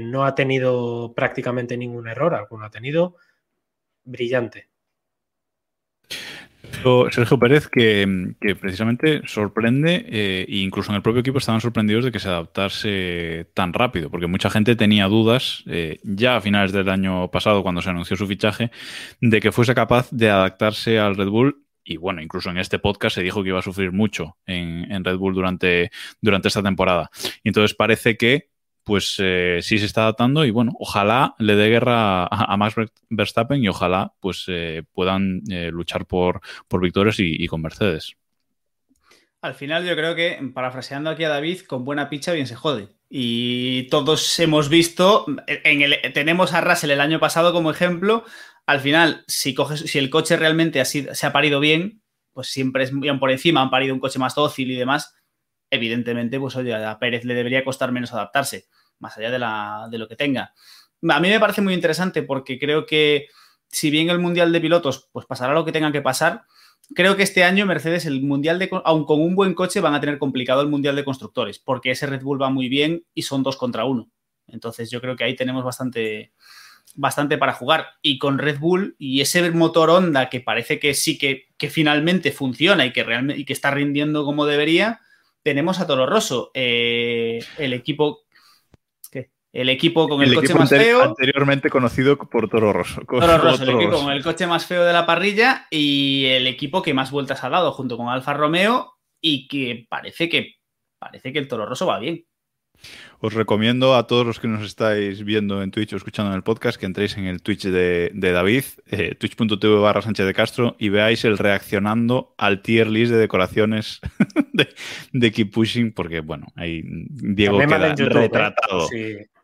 [0.00, 3.16] no ha tenido prácticamente ningún error, alguno ha tenido
[4.02, 4.70] brillante.
[7.10, 12.12] Sergio Pérez, que, precisamente sorprende, eh, e incluso en el propio equipo estaban sorprendidos de
[12.12, 16.88] que se adaptase tan rápido, porque mucha gente tenía dudas eh, ya a finales del
[16.88, 18.70] año pasado, cuando se anunció su fichaje,
[19.20, 23.14] de que fuese capaz de adaptarse al Red Bull y bueno, incluso en este podcast
[23.16, 25.90] se dijo que iba a sufrir mucho en, Red Bull durante,
[26.20, 27.10] durante esta temporada.
[27.42, 28.50] Y entonces parece que
[28.84, 32.74] pues eh, sí se está adaptando y bueno, ojalá le dé guerra a, Max
[33.08, 38.16] Verstappen y ojalá pues eh, puedan eh, luchar por, por victorias y, con Mercedes.
[39.42, 42.88] Al final yo creo que, parafraseando aquí a David, con buena picha bien se jode.
[43.08, 48.24] Y todos hemos visto, en el, tenemos a Russell el año pasado como ejemplo,
[48.70, 52.02] al final, si, coges, si el coche realmente se ha parido bien,
[52.32, 55.16] pues siempre es por encima, han parido un coche más dócil y demás,
[55.70, 58.66] evidentemente, pues oye, a Pérez le debería costar menos adaptarse,
[59.00, 60.54] más allá de lo que tenga.
[61.08, 63.26] A mí me parece muy interesante porque creo que
[63.66, 66.42] si bien el Mundial de Pilotos, pues pasará lo que tenga que pasar,
[66.94, 70.00] creo que este año Mercedes, el Mundial de, aun con un buen coche, van a
[70.00, 73.42] tener complicado el Mundial de Constructores, porque ese Red Bull va muy bien y son
[73.42, 74.12] dos contra uno.
[74.46, 76.34] Entonces yo creo que ahí tenemos bastante,
[76.94, 77.88] bastante para jugar.
[78.02, 82.86] Y con Red Bull y ese motor Honda que parece que sí que, finalmente funciona
[82.86, 85.00] y que, realmente, y que está rindiendo como debería,
[85.42, 88.20] tenemos a Toro Rosso, eh, el equipo
[89.52, 91.02] el equipo con el, coche más feo.
[91.02, 93.00] Anteriormente conocido por Toro Rosso.
[93.00, 96.82] Toro Rosso, el equipo con el coche más feo de la parrilla y el equipo
[96.82, 100.54] que más vueltas ha dado junto con Alfa Romeo y que parece que
[100.98, 102.24] parece que el Toro Rosso va bien.
[103.22, 106.42] Os recomiendo a todos los que nos estáis viendo en Twitch o escuchando en el
[106.42, 110.88] podcast que entréis en el Twitch de, David, eh, twitch.tv barra Sánchez de Castro, y
[110.88, 114.00] veáis el reaccionando al tier list de decoraciones
[115.12, 117.94] de, Keep Pushing, porque bueno, ahí Diego queda ¿eh?
[117.96, 118.88] retratado.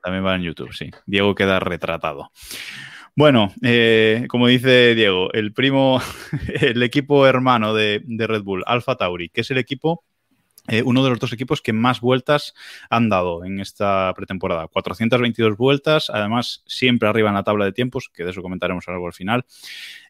[0.02, 0.90] También va en YouTube, sí.
[1.04, 2.30] Diego queda retratado.
[3.14, 6.00] Bueno, eh, como dice Diego, el primo,
[6.60, 10.02] el equipo hermano de, de Red Bull, Alfa Tauri, que es el equipo
[10.68, 12.54] eh, uno de los dos equipos que más vueltas
[12.90, 14.68] han dado en esta pretemporada.
[14.68, 19.06] 422 vueltas, además siempre arriba en la tabla de tiempos, que de eso comentaremos algo
[19.06, 19.44] al final.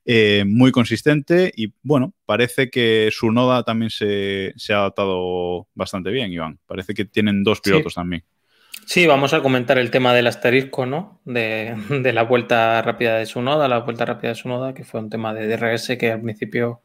[0.04, 6.32] Eh, muy consistente y bueno, parece que su noda también se, ha adaptado bastante bien,
[6.32, 6.58] Iván.
[6.66, 8.24] Parece que tienen dos pilotos también.
[8.86, 11.20] Sí, vamos a comentar el tema del asterisco, ¿no?
[11.24, 14.84] De, de, la vuelta rápida de su noda, la vuelta rápida de su noda, que
[14.84, 16.82] fue un tema de DRS que al principio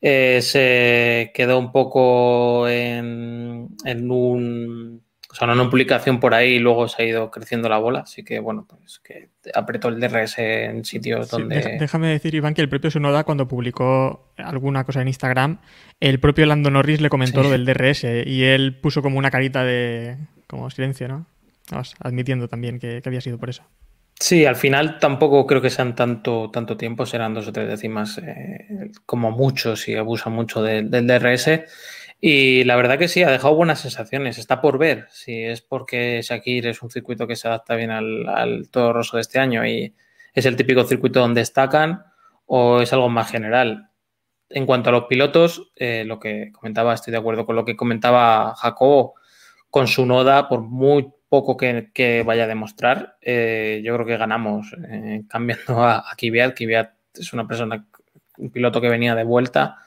[0.00, 3.76] eh, se quedó un poco en,
[4.10, 5.02] un.
[5.28, 8.00] O sea, una publicación por ahí y luego se ha ido creciendo la bola.
[8.00, 11.76] Así que, bueno, pues que apretó el DRS en sitios donde.
[11.78, 15.60] déjame decir, Iván, que el propio Sunoda, cuando publicó alguna cosa en Instagram,
[16.00, 19.64] el propio Lando Norris le comentó lo del DRS y él puso como una carita
[19.64, 20.16] de.
[20.46, 21.26] como silencio, ¿no?
[21.98, 23.64] admitiendo también que había sido por eso.
[24.18, 28.18] Sí, al final tampoco creo que sean tanto, tanto tiempo, serán dos o tres décimas
[28.18, 31.64] eh, como mucho si abusan mucho del DRS.
[32.18, 34.38] Y la verdad que sí, ha dejado buenas sensaciones.
[34.38, 38.26] Está por ver si es porque Shakir es un circuito que se adapta bien al,
[38.28, 39.94] al todo roso de este año y
[40.34, 42.04] es el típico circuito donde destacan
[42.46, 43.90] o es algo más general.
[44.48, 47.76] En cuanto a los pilotos, eh, lo que comentaba, estoy de acuerdo con lo que
[47.76, 49.14] comentaba Jacobo
[49.70, 51.12] con su noda, por muy
[51.44, 56.56] poco que, vaya a demostrar, eh, yo creo que ganamos eh, cambiando a, a Kvyat.
[56.56, 57.86] Kvyat es una persona,
[58.38, 59.78] un piloto que venía de vuelta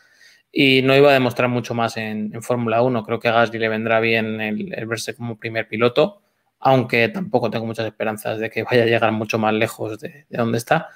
[0.51, 3.03] y no iba a demostrar mucho más en, Fórmula 1.
[3.03, 6.21] Creo que a Gasly le vendrá bien el, verse como primer piloto,
[6.59, 10.57] aunque tampoco tengo muchas esperanzas de que vaya a llegar mucho más lejos de, donde
[10.59, 10.89] está.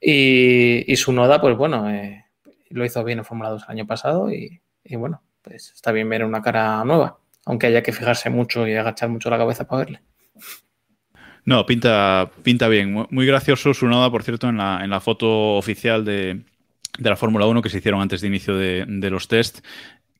[0.00, 2.24] Y, su noda, pues bueno, eh,
[2.70, 6.08] lo hizo bien en Fórmula 2 el año pasado y, y bueno, pues está bien
[6.08, 9.84] ver una cara nueva aunque haya que fijarse mucho y agachar mucho la cabeza para
[9.84, 10.00] verle.
[11.46, 13.06] No, pinta, pinta bien.
[13.08, 16.42] Muy gracioso su nada, por cierto, en la, en la foto oficial de,
[16.98, 19.64] la Fórmula 1 que se hicieron antes de inicio de, de los test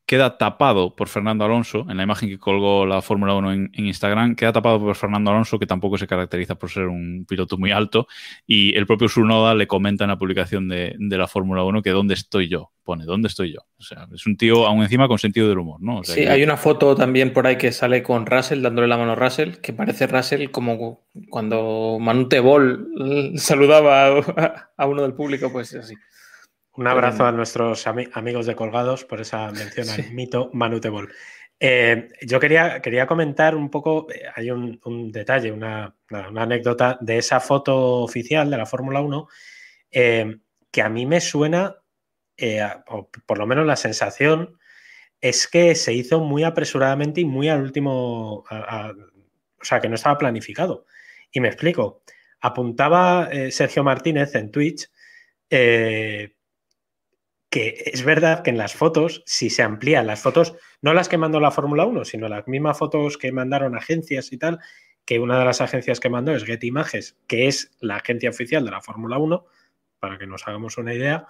[0.08, 4.36] queda tapado por Fernando Alonso, en la imagen que colgó la Fórmula 1 en, Instagram,
[4.36, 8.08] queda tapado por Fernando Alonso, que tampoco se caracteriza por ser un piloto muy alto,
[8.46, 12.14] y el propio Sunoda le comenta en la publicación de, la Fórmula 1 que ¿dónde
[12.14, 12.70] estoy yo?
[12.84, 13.60] Pone, ¿dónde estoy yo?
[13.76, 16.02] O sea, es un tío aún encima con sentido del humor, ¿no?
[16.02, 19.14] sí, hay una foto también por ahí que sale con Russell, dándole la mano a
[19.14, 22.88] Russell, que parece Russell como cuando Manute Ball
[23.36, 25.94] saludaba a, a uno del público, pues así.
[26.78, 31.12] Un abrazo a nuestros amigos de Colgados por esa mención al mito Manutebol.
[31.58, 37.40] Eh, yo quería, quería comentar un poco, eh, hay un, detalle, una, anécdota de esa
[37.40, 39.26] foto oficial de la Fórmula 1
[39.90, 40.36] eh,
[40.70, 41.74] que a mí me suena,
[42.86, 44.56] o por lo menos la sensación,
[45.20, 50.16] es que se hizo muy apresuradamente y muy al último, o sea, que no estaba
[50.16, 50.86] planificado.
[51.32, 52.02] Y me explico.
[52.40, 54.88] Apuntaba Sergio Martínez en Twitch
[57.50, 61.18] que es verdad que en las fotos, si se amplían las fotos, no las que
[61.18, 64.60] mandó la Fórmula 1, sino las mismas fotos que mandaron agencias y tal,
[65.04, 68.64] que una de las agencias que mandó es Getty Images, que es la agencia oficial
[68.64, 69.46] de la Fórmula 1,
[69.98, 71.26] para que nos hagamos una idea,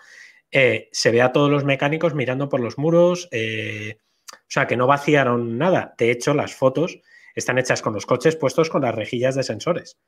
[0.50, 3.98] eh, se ve a todos los mecánicos mirando por los muros, eh,
[4.32, 5.94] o sea, que no vaciaron nada.
[5.96, 7.00] De hecho, las fotos
[7.34, 9.98] están hechas con los coches puestos con las rejillas de sensores,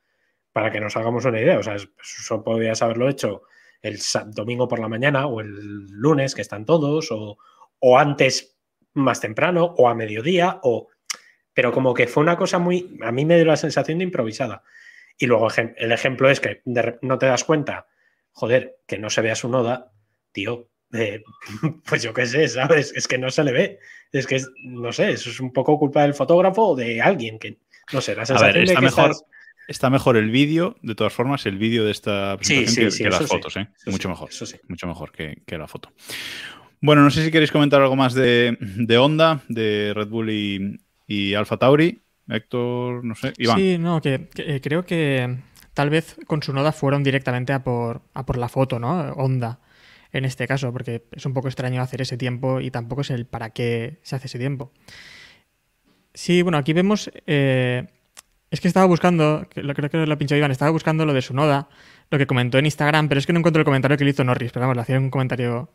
[0.53, 1.59] para que nos hagamos una idea.
[1.59, 3.43] O sea, eso podrías haberlo hecho
[3.83, 8.59] el domingo por la mañana o el lunes, que están todos, o, antes
[8.95, 10.89] más temprano, o a mediodía, o...
[11.53, 12.99] Pero como que fue una cosa muy...
[13.03, 14.63] A mí me dio la sensación de improvisada.
[15.19, 17.89] Y luego el ejemplo es que no te das cuenta,
[18.33, 19.93] joder, que no se vea su noda,
[20.33, 21.23] tío, eh,
[21.89, 22.93] pues yo qué sé, ¿sabes?
[22.95, 23.79] Es que no se le ve.
[24.13, 27.59] Es que, no sé, eso es un poco culpa del fotógrafo o de alguien que,
[27.93, 29.13] no sé, la sensación está de que mejor.
[29.69, 33.57] Está mejor el vídeo, de todas formas, el vídeo de esta presentación que, las fotos,
[33.57, 33.69] ¿eh?
[33.87, 34.31] mucho mejor.
[34.69, 35.93] Mucho mejor que, la foto.
[36.81, 40.81] Bueno, no sé si queréis comentar algo más de, de Honda, de Red Bull y,
[41.07, 42.03] y Alfa Tauri.
[42.29, 43.59] Héctor, no sé, Iván.
[43.59, 45.39] Sí, no, que, eh, creo que
[45.75, 49.13] tal vez con su noda fueron directamente a por, a por la foto, ¿no?
[49.13, 49.61] Honda
[50.13, 53.27] en este caso, porque es un poco extraño hacer ese tiempo y tampoco es el
[53.27, 54.73] para qué se hace ese tiempo.
[56.15, 57.11] Sí, bueno, aquí vemos.
[57.27, 57.87] Eh,
[58.51, 61.69] es que estaba buscando, creo que lo pinchó Iván, estaba buscando lo de su noda,
[62.11, 64.25] lo que comentó en Instagram, pero es que no encuentro el comentario que le hizo
[64.25, 65.71] Norris, pero vamos, le hacía un comentario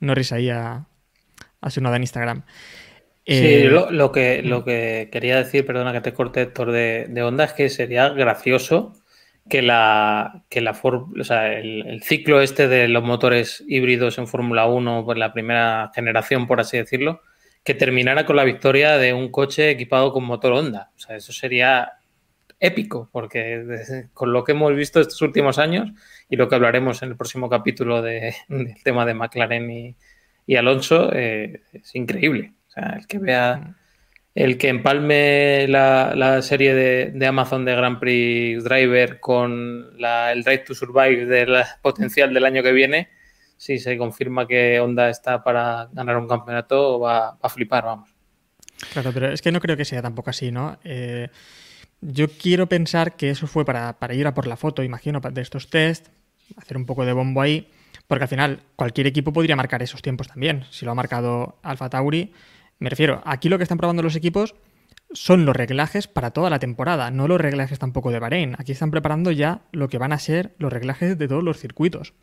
[0.00, 0.86] Norris ahí a,
[1.68, 2.42] su noda en Instagram.
[3.26, 7.22] Sí, eh, lo, que, lo que quería decir, perdona que te corte, Héctor, de, de
[7.22, 8.94] Honda, es que sería gracioso
[9.48, 14.66] que la, que la o sea, el, ciclo este de los motores híbridos en Fórmula
[14.66, 17.20] 1, pues la primera generación, por así decirlo,
[17.62, 20.90] que terminara con la victoria de un coche equipado con motor Honda.
[20.96, 21.99] O sea, eso sería
[22.60, 23.64] épico, porque
[24.12, 25.90] con lo que hemos visto estos últimos años
[26.28, 29.70] y lo que hablaremos en el próximo capítulo de, del tema de McLaren
[30.46, 32.52] y, Alonso, eh, es increíble.
[32.68, 33.76] O sea, el que vea
[34.34, 40.74] el que empalme la, serie de, Amazon de Grand Prix Driver con el Drive to
[40.74, 43.08] Survive del potencial del año que viene,
[43.56, 48.10] si se confirma que Honda está para ganar un campeonato, va, a flipar, vamos.
[48.92, 50.78] Claro, pero es que no creo que sea tampoco así, ¿no?
[50.84, 51.28] Eh,
[52.00, 55.40] yo quiero pensar que eso fue para, para, ir a por la foto, imagino, de
[55.40, 56.08] estos test,
[56.56, 57.68] hacer un poco de bombo ahí,
[58.06, 60.64] porque al final cualquier equipo podría marcar esos tiempos también.
[60.70, 62.32] Si lo ha marcado Alfa Tauri,
[62.78, 64.54] me refiero, aquí lo que están probando los equipos
[65.12, 68.54] son los reglajes para toda la temporada, no los reglajes tampoco de Bahrein.
[68.58, 72.14] Aquí están preparando ya lo que van a ser los reglajes de todos los circuitos.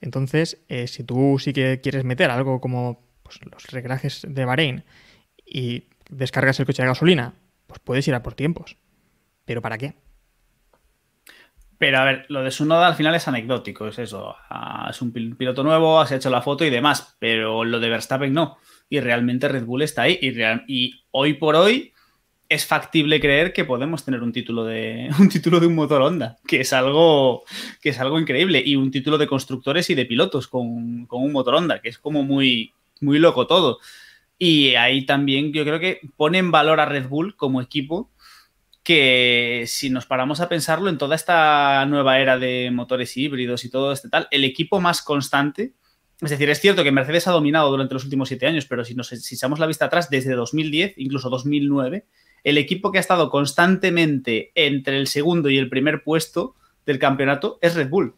[0.00, 4.84] Entonces, eh, si tú sí que quieres meter algo como pues, los reglajes de Bahrein
[5.44, 7.34] y descargas el coche de gasolina,
[7.66, 8.76] pues puedes ir a por tiempos.
[9.48, 9.94] ¿Pero para qué?
[11.78, 14.36] Pero a ver, lo de su noda al final es anecdótico, es eso.
[14.50, 18.32] Ah, es un piloto nuevo, has hecho la foto y demás, pero lo de Verstappen
[18.32, 18.58] no
[18.90, 20.18] y realmente Red Bull está ahí.
[20.20, 20.34] Y,
[20.66, 21.94] y hoy por hoy
[22.50, 26.36] es factible creer que podemos tener un título de un título de un motor Honda,
[26.46, 27.44] que es algo
[27.80, 31.54] que es algo increíble y un título de constructores y de pilotos con, un motor
[31.54, 33.78] Honda, que es como muy muy loco todo.
[34.36, 38.10] Y ahí también yo creo que pone en valor a Red Bull como equipo
[38.88, 43.70] que si nos paramos a pensarlo en toda esta nueva era de motores híbridos y
[43.70, 45.74] todo este tal, el equipo más constante
[46.22, 48.94] es decir, es cierto que Mercedes ha dominado durante los últimos siete años, pero si
[48.94, 52.06] nos echamos la vista atrás, desde 2010, incluso 2009,
[52.44, 57.58] el equipo que ha estado constantemente entre el segundo y el primer puesto del campeonato
[57.60, 58.16] es Red Bull.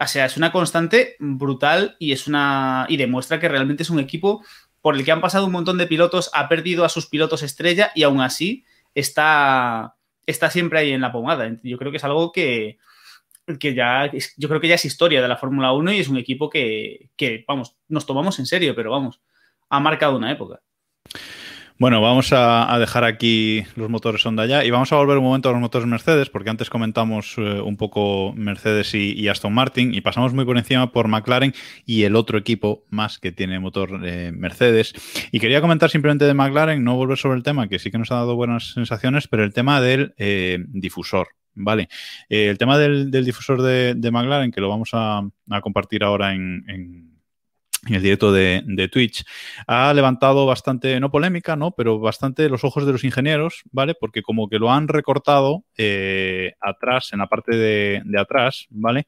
[0.00, 4.00] O sea, es una constante brutal y es una y demuestra que realmente es un
[4.00, 4.42] equipo
[4.80, 7.92] por el que han pasado un montón de pilotos, ha perdido a sus pilotos estrella
[7.94, 9.96] y aún así está,
[10.26, 11.56] está siempre ahí en la pomada.
[11.62, 12.78] Yo creo que es algo que,
[13.60, 16.16] que ya yo creo que ya es historia de la Fórmula 1 y es un
[16.16, 17.10] equipo que,
[17.46, 19.20] vamos, nos tomamos en serio, pero vamos,
[19.68, 20.60] ha marcado una época.
[21.78, 25.50] Bueno, vamos a, dejar aquí los motores Honda ya y vamos a volver un momento
[25.50, 30.00] a los motores Mercedes, porque antes comentamos eh, un poco Mercedes y, Aston Martin y
[30.00, 31.52] pasamos muy por encima por McLaren
[31.84, 34.94] y el otro equipo más que tiene motor eh, Mercedes.
[35.32, 38.10] Y quería comentar simplemente de McLaren, no volver sobre el tema, que sí que nos
[38.10, 41.28] ha dado buenas sensaciones, pero el tema del eh, difusor.
[41.54, 41.88] Vale.
[42.30, 45.22] El tema del, difusor de, McLaren, que lo vamos a,
[45.60, 47.15] compartir ahora en,
[47.94, 49.24] el directo de, Twitch,
[49.66, 51.72] ha levantado bastante, no polémica, ¿no?
[51.72, 53.94] Pero bastante los ojos de los ingenieros, ¿vale?
[53.94, 59.06] Porque como que lo han recortado eh, atrás, en la parte de, de atrás, ¿vale?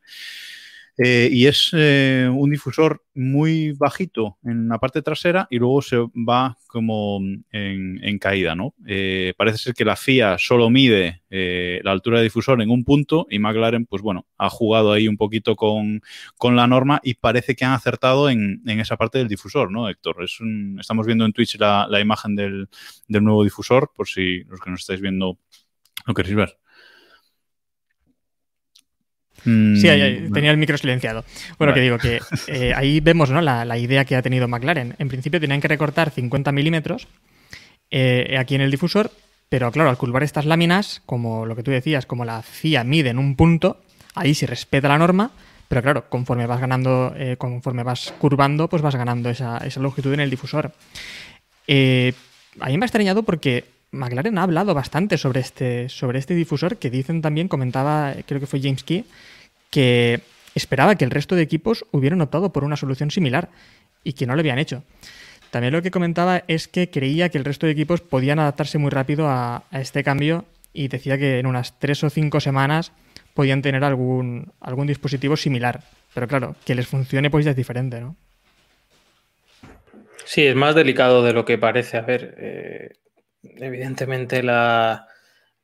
[1.00, 5.96] Eh, y es eh, un difusor muy bajito en la parte trasera y luego se
[5.96, 7.20] va como
[7.52, 8.74] en, caída, ¿no?
[8.84, 13.26] Eh, parece ser que la FIA solo mide la altura de difusor en un punto
[13.30, 16.02] y McLaren, pues bueno, ha jugado ahí un poquito con,
[16.42, 20.24] la norma y parece que han acertado en, esa parte del difusor, ¿no, Héctor?
[20.24, 20.38] Es
[20.80, 22.68] estamos viendo en Twitch la, imagen del,
[23.06, 25.38] del nuevo difusor, por si los que nos estáis viendo
[26.06, 26.58] lo queréis ver.
[29.48, 29.88] Mm, sí,
[30.32, 31.24] tenía el micro silenciado.
[31.56, 33.40] Bueno, que digo que eh, ahí vemos ¿no?
[33.40, 34.94] la, idea que ha tenido McLaren.
[34.98, 37.08] En principio tenían que recortar 50 milímetros
[37.90, 39.10] eh, aquí en el difusor,
[39.48, 43.08] pero claro, al curvar estas láminas, como lo que tú decías, como la FIA mide
[43.08, 43.80] en un punto,
[44.14, 45.30] ahí se respeta la norma,
[45.68, 50.20] pero claro, conforme vas ganando, eh, conforme vas curvando, pues vas ganando esa, longitud en
[50.20, 50.72] el difusor.
[51.66, 56.76] a mí me ha extrañado porque McLaren ha hablado bastante sobre este, sobre este difusor
[56.76, 59.06] que dicen también, comentaba, creo que fue James Key,
[59.70, 60.20] que
[60.54, 63.48] esperaba que el resto de equipos hubieran optado por una solución similar
[64.04, 64.82] y que no lo habían hecho.
[65.50, 68.90] También lo que comentaba es que creía que el resto de equipos podían adaptarse muy
[68.90, 72.92] rápido a, este cambio y decía que en unas tres o cinco semanas
[73.34, 75.82] podían tener algún, algún dispositivo similar.
[76.12, 78.16] Pero claro, que les funcione pues ya es diferente, ¿no?
[80.24, 81.96] Sí, es más delicado de lo que parece.
[81.96, 82.96] A ver, eh,
[83.42, 85.06] evidentemente la,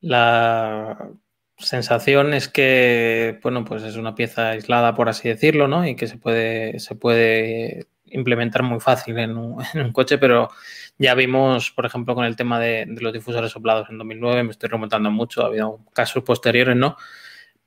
[0.01, 1.11] la
[1.59, 5.87] sensación es que, bueno, pues es una pieza aislada, por así decirlo, ¿no?
[5.87, 10.51] Y que se puede, se puede implementar muy fácil en un, coche, pero
[10.99, 14.69] ya vimos, por ejemplo, con el tema de, los difusores soplados en 2009, me estoy
[14.69, 16.97] remontando mucho, ha habido casos posteriores, ¿no?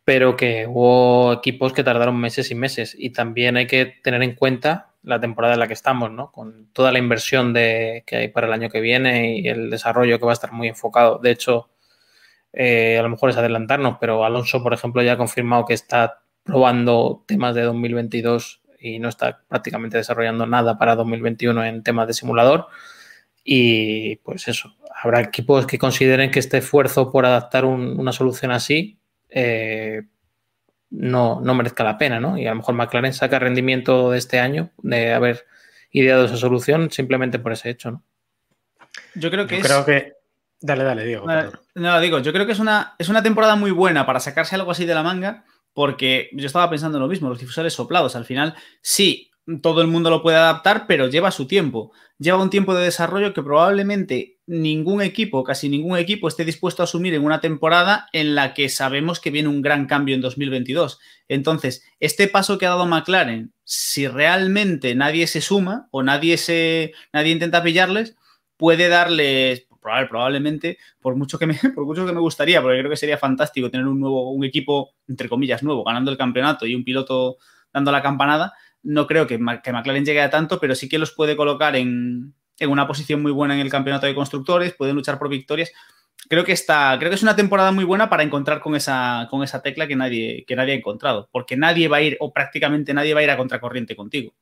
[0.03, 2.95] Pero que hubo equipos que tardaron meses y meses.
[2.97, 6.31] Y también hay que tener en cuenta la temporada en la que estamos, ¿no?
[6.31, 10.17] Con toda la inversión de, que hay para el año que viene y el desarrollo
[10.17, 11.19] que va a estar muy enfocado.
[11.19, 11.69] De hecho,
[12.59, 16.21] eh, a lo mejor es adelantarnos, pero Alonso, por ejemplo, ya ha confirmado que está
[16.41, 22.15] probando temas de 2022 y no está prácticamente desarrollando nada para 2021 en temas de
[22.15, 22.65] simulador.
[23.43, 28.97] Y pues eso, habrá equipos que consideren que este esfuerzo por adaptar una solución así
[29.29, 30.01] eh,
[30.89, 32.39] no, no merezca la pena, ¿no?
[32.39, 35.45] Y a lo mejor McLaren saca rendimiento de este año de haber
[35.91, 38.03] ideado esa solución simplemente por ese hecho, ¿no?
[39.13, 40.16] Yo creo que creo que
[40.59, 41.25] Dale, dale, Diego.
[41.75, 44.71] No, digo, yo creo que es una, es una temporada muy buena para sacarse algo
[44.71, 48.55] así de la manga, porque yo estaba pensando lo mismo, los difusores soplados, al final
[48.81, 49.29] sí,
[49.61, 51.91] todo el mundo lo puede adaptar, pero lleva su tiempo.
[52.19, 56.85] Lleva un tiempo de desarrollo que probablemente ningún equipo, casi ningún equipo, esté dispuesto a
[56.85, 60.99] asumir en una temporada en la que sabemos que viene un gran cambio en 2022.
[61.27, 66.93] Entonces, este paso que ha dado McLaren, si realmente nadie se suma o nadie, se,
[67.13, 68.15] nadie intenta pillarles,
[68.57, 69.66] puede darles
[70.09, 73.69] probablemente, por mucho, que me, por mucho que me gustaría, porque creo que sería fantástico
[73.69, 77.37] tener un nuevo, un equipo, entre comillas, nuevo, ganando el campeonato y un piloto
[77.73, 81.11] dando la campanada, no creo que, que McLaren llegue a tanto, pero sí que los
[81.11, 85.19] puede colocar en, en una posición muy buena en el campeonato de constructores, pueden luchar
[85.19, 85.71] por victorias.
[86.29, 89.43] Creo que está, creo que es una temporada muy buena para encontrar con esa, con
[89.43, 92.93] esa tecla que nadie, que nadie ha encontrado, porque nadie va a ir, o prácticamente
[92.93, 94.33] nadie va a ir a contracorriente contigo.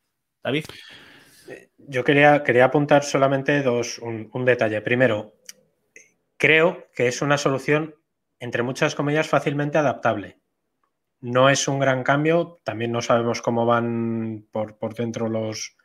[0.44, 0.66] David.
[1.78, 4.82] Yo quería, quería apuntar solamente dos, un, detalle.
[4.82, 5.36] Primero,
[6.38, 7.96] creo que es una solución,
[8.40, 10.40] entre muchas comillas, fácilmente adaptable.
[11.22, 15.76] No es un gran cambio, también no sabemos cómo van por, por dentro los,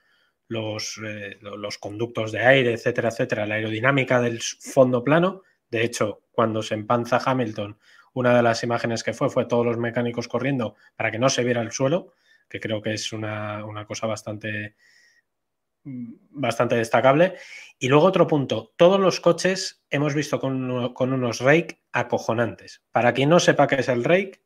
[0.48, 5.42] los, eh, los, conductos de aire, etcétera, etcétera, la aerodinámica del fondo plano.
[5.70, 7.78] De hecho, cuando se empanza Hamilton,
[8.12, 11.44] una de las imágenes que fue fue todos los mecánicos corriendo para que no se
[11.44, 12.14] viera el suelo,
[12.48, 14.74] que creo que es una, una cosa bastante,
[16.30, 17.34] bastante destacable.
[17.78, 22.82] Y luego otro punto, todos los coches hemos visto con, unos rake acojonantes.
[22.92, 24.42] Para quien no sepa qué es el rake,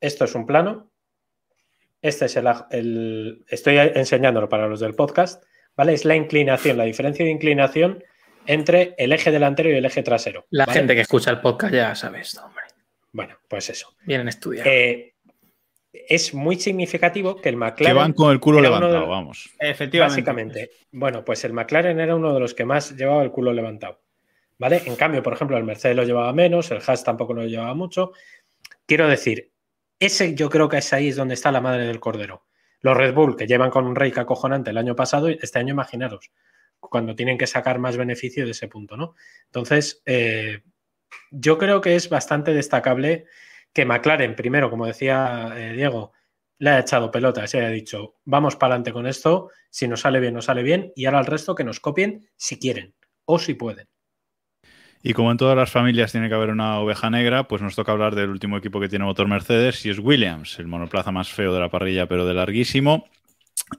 [0.00, 0.90] esto es un plano.
[2.02, 5.44] Este es el, Estoy enseñándolo para los del podcast.
[5.76, 5.94] ¿Vale?
[5.94, 8.02] Es la inclinación, la diferencia de inclinación
[8.46, 10.46] entre el eje delantero y el eje trasero.
[10.50, 12.64] La gente que escucha el podcast ya sabe esto, hombre.
[13.12, 13.94] Bueno, pues eso.
[14.04, 14.66] Vienen estudiar.
[14.66, 15.14] Eh,
[15.92, 17.94] es muy significativo que el McLaren.
[17.94, 19.50] Que van con el culo levantado, vamos.
[19.58, 20.12] Efectivamente.
[20.12, 20.70] Básicamente.
[20.92, 24.00] Bueno, pues el McLaren era uno de los que más llevaba el culo levantado.
[24.58, 24.82] ¿Vale?
[24.84, 28.12] En cambio, por ejemplo, el Mercedes lo llevaba menos, el Haas tampoco lo llevaba mucho.
[28.84, 29.50] Quiero decir,
[29.98, 32.44] ese yo creo que es ahí es donde está la madre del cordero.
[32.82, 36.30] Los Red Bull, que llevan con un rey acojonante el año pasado, este año imaginaros,
[36.78, 39.14] cuando tienen que sacar más beneficio de ese punto, ¿no?
[39.46, 40.62] Entonces, eh,
[41.30, 43.26] yo creo que es bastante destacable
[43.72, 46.12] que McLaren, primero, como decía eh, Diego,
[46.58, 50.20] le ha echado pelota, se ha dicho, vamos para adelante con esto, si nos sale
[50.20, 52.94] bien, nos sale bien, y ahora el resto que nos copien si quieren
[53.24, 53.88] o si pueden.
[55.02, 57.92] Y como en todas las familias tiene que haber una oveja negra, pues nos toca
[57.92, 61.54] hablar del último equipo que tiene motor Mercedes, y es Williams, el monoplaza más feo
[61.54, 63.08] de la parrilla, pero de larguísimo.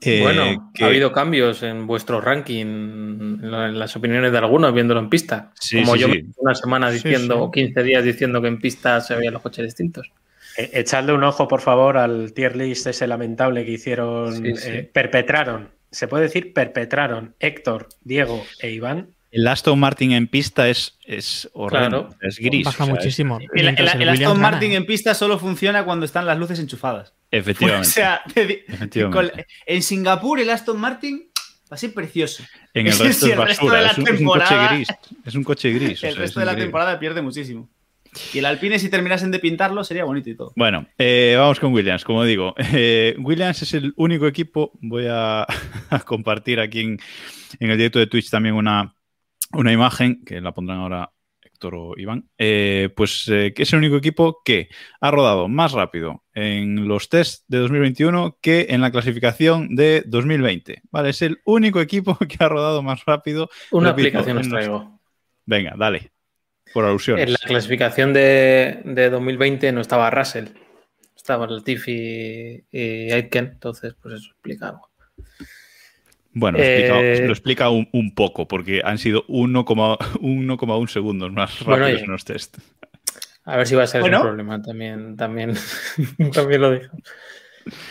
[0.00, 5.10] Eh, bueno, ha habido cambios en vuestro ranking, en las opiniones de algunos viéndolo en
[5.10, 5.52] pista.
[5.70, 9.64] Como yo una semana diciendo, 15 días diciendo que en pista se veían los coches
[9.64, 10.10] distintos.
[10.56, 15.70] E, echadle un ojo, por favor, al tier list ese lamentable que hicieron, eh, perpetraron,
[15.90, 21.48] se puede decir perpetraron Héctor, Diego e Iván El Aston Martin en pista es, es
[21.54, 22.16] horrendo, Claro.
[22.20, 22.64] es gris.
[22.66, 23.38] Baja o sea, muchísimo.
[23.38, 24.76] El, el- Mientras el el Aston Martin gana, ¿eh?
[24.76, 27.14] en pista solo funciona cuando están las luces enchufadas.
[27.30, 27.88] efectivamente.
[27.88, 29.32] O sea, Efectivamente.
[29.32, 31.30] con- en Singapur el Aston Martin
[31.72, 32.44] va a ser precioso.
[32.74, 33.76] en el resto es el resto basura.
[33.78, 34.88] de la es, un, es un temporada- coche gris.
[35.24, 35.88] Es un coche gris.
[36.04, 37.70] o el sea, resto es de la temporada pierde muchísimo.
[38.34, 40.52] Y el Alpine, si terminasen de pintarlo, sería bonito y todo.
[40.54, 42.54] Bueno, eh, vamos con Williams, como digo.
[42.74, 45.46] eh, Williams es el único equipo, voy a,
[45.88, 47.00] a compartir aquí en,
[47.58, 48.94] en el directo de Twitch también una,
[49.54, 53.78] una imagen, que la pondrán ahora Héctor o Iván, eh, pues eh, que es el
[53.80, 54.68] único equipo que
[55.00, 60.82] ha rodado más rápido en los test de 2021 que en la clasificación de 2020.
[60.90, 63.48] Vale, es el único equipo que ha rodado más rápido.
[63.70, 65.00] Una repito, aplicación os los- traigo.
[65.44, 66.12] Venga, dale.
[66.72, 67.26] Por alusiones.
[67.26, 70.46] En la clasificación de, de 2020 no estaba Russell,
[71.14, 74.88] estaba Latifi y, y Aitken, entonces pues eso explica algo.
[76.34, 81.58] Bueno, explica- Eh, lo explica un, un poco, porque han sido 1,1 1,1 segundos más
[81.60, 82.58] rápidos Bueno, en los test.
[83.44, 84.18] A ver si va a ser Bueno.
[84.18, 85.52] un problema también, también,
[86.32, 86.96] también lo dijo.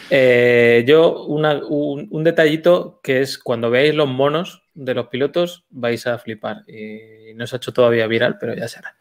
[0.09, 5.65] Eh, yo, una- un, un detallito que es cuando veáis los monos de los pilotos,
[5.69, 6.63] vais a flipar.
[6.67, 8.95] Y no se ha hecho todavía viral, pero ya será.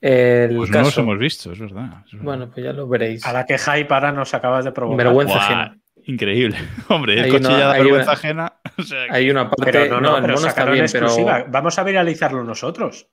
[0.00, 2.02] El Pues no los hemos visto, es verdad.
[2.06, 2.24] es verdad.
[2.24, 3.24] Bueno, pues ya lo veréis.
[3.26, 5.06] A la que hype ahora nos acabas de provocar.
[5.06, 5.78] Vergüenza ajena.
[6.06, 6.56] Increíble.
[6.88, 8.52] Hombre, el Hay coche una- ya da hay vergüenza una- ajena.
[8.82, 9.72] o sea que- Hay una parte.
[9.72, 11.38] Pero no, no, el pero mono está bien, exclusiva.
[11.40, 11.50] pero.
[11.50, 13.08] Vamos a viralizarlo nosotros.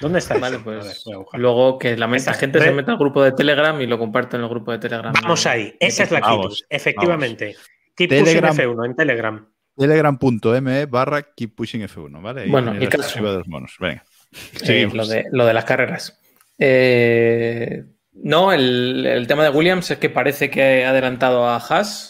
[0.00, 0.64] ¿Dónde está Vale, eso?
[0.64, 3.98] pues ver, luego que la Esta- gente se meta al grupo de Telegram y lo
[3.98, 5.12] comparte en el grupo de Telegram.
[5.12, 5.74] Vamos ahí.
[5.78, 6.66] Esa es la Vamos, actitud.
[6.70, 7.56] Efectivamente.
[7.96, 8.50] Keep Telegram.
[8.56, 9.46] pushing F1 en Telegram.
[9.76, 12.42] Telegram.me barra keep pushing F1, ¿vale?
[12.42, 13.22] Ahí Bueno, el caso.
[13.22, 13.76] de los monos.
[13.78, 14.02] Venga.
[14.32, 14.94] Eh, Seguimos.
[14.94, 16.18] lo, de, lo de las carreras.
[16.58, 17.84] Eh,
[18.14, 22.09] no, el, el tema de Williams es que parece que ha adelantado a Haas,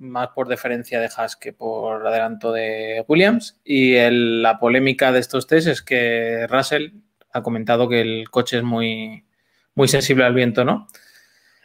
[0.00, 3.60] más por deferencia de Haas que por adelanto de Williams.
[3.64, 6.92] Y la polémica de estos test es que Russell
[7.32, 9.24] ha comentado que el coche es muy,
[9.74, 10.88] muy sensible al viento, ¿no?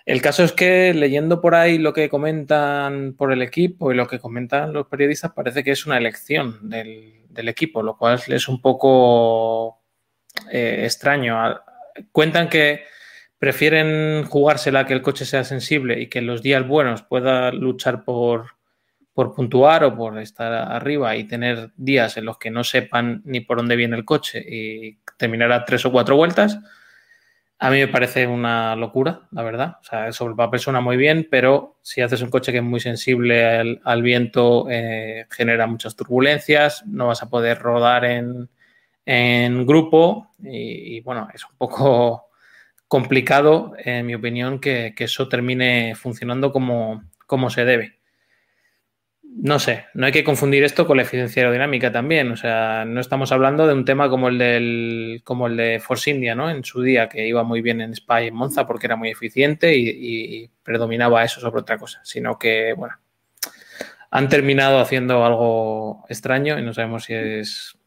[0.05, 4.07] El caso es que leyendo por ahí lo que comentan por el equipo y lo
[4.07, 8.47] que comentan los periodistas, parece que es una elección del, del equipo, lo cual es
[8.47, 9.81] un poco
[10.51, 11.59] eh, extraño.
[12.11, 12.83] Cuentan que
[13.39, 18.03] prefieren jugársela que el coche sea sensible y que en los días buenos pueda luchar
[18.03, 18.51] por,
[19.13, 23.41] por puntuar o por estar arriba y tener días en los que no sepan ni
[23.41, 26.59] por dónde viene el coche y terminar a tres o cuatro vueltas.
[27.57, 29.77] A mí me parece una locura, la verdad.
[29.79, 32.63] O sea, sobre el papel suena muy bien, pero si haces un coche que es
[32.63, 38.49] muy sensible al, viento, eh, genera muchas turbulencias, no vas a poder rodar en,
[39.05, 42.29] en grupo y, bueno, es un poco
[42.87, 47.99] complicado, en mi opinión, que, que eso termine funcionando como, como se debe.
[49.37, 52.31] No sé, no hay que confundir esto con la eficiencia aerodinámica también.
[52.31, 56.09] O sea, no estamos hablando de un tema como el del, como el de Force
[56.09, 56.49] India, ¿no?
[56.49, 59.09] En su día, que iba muy bien en Spa y en Monza porque era muy
[59.09, 61.99] eficiente y, predominaba eso sobre otra cosa.
[62.03, 62.95] Sino que, bueno,
[64.09, 67.77] han terminado haciendo algo extraño y no sabemos si es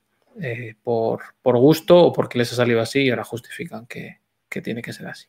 [0.43, 4.19] eh, por, por gusto o porque les ha salido así y ahora justifican que,
[4.49, 5.27] que tiene que ser así.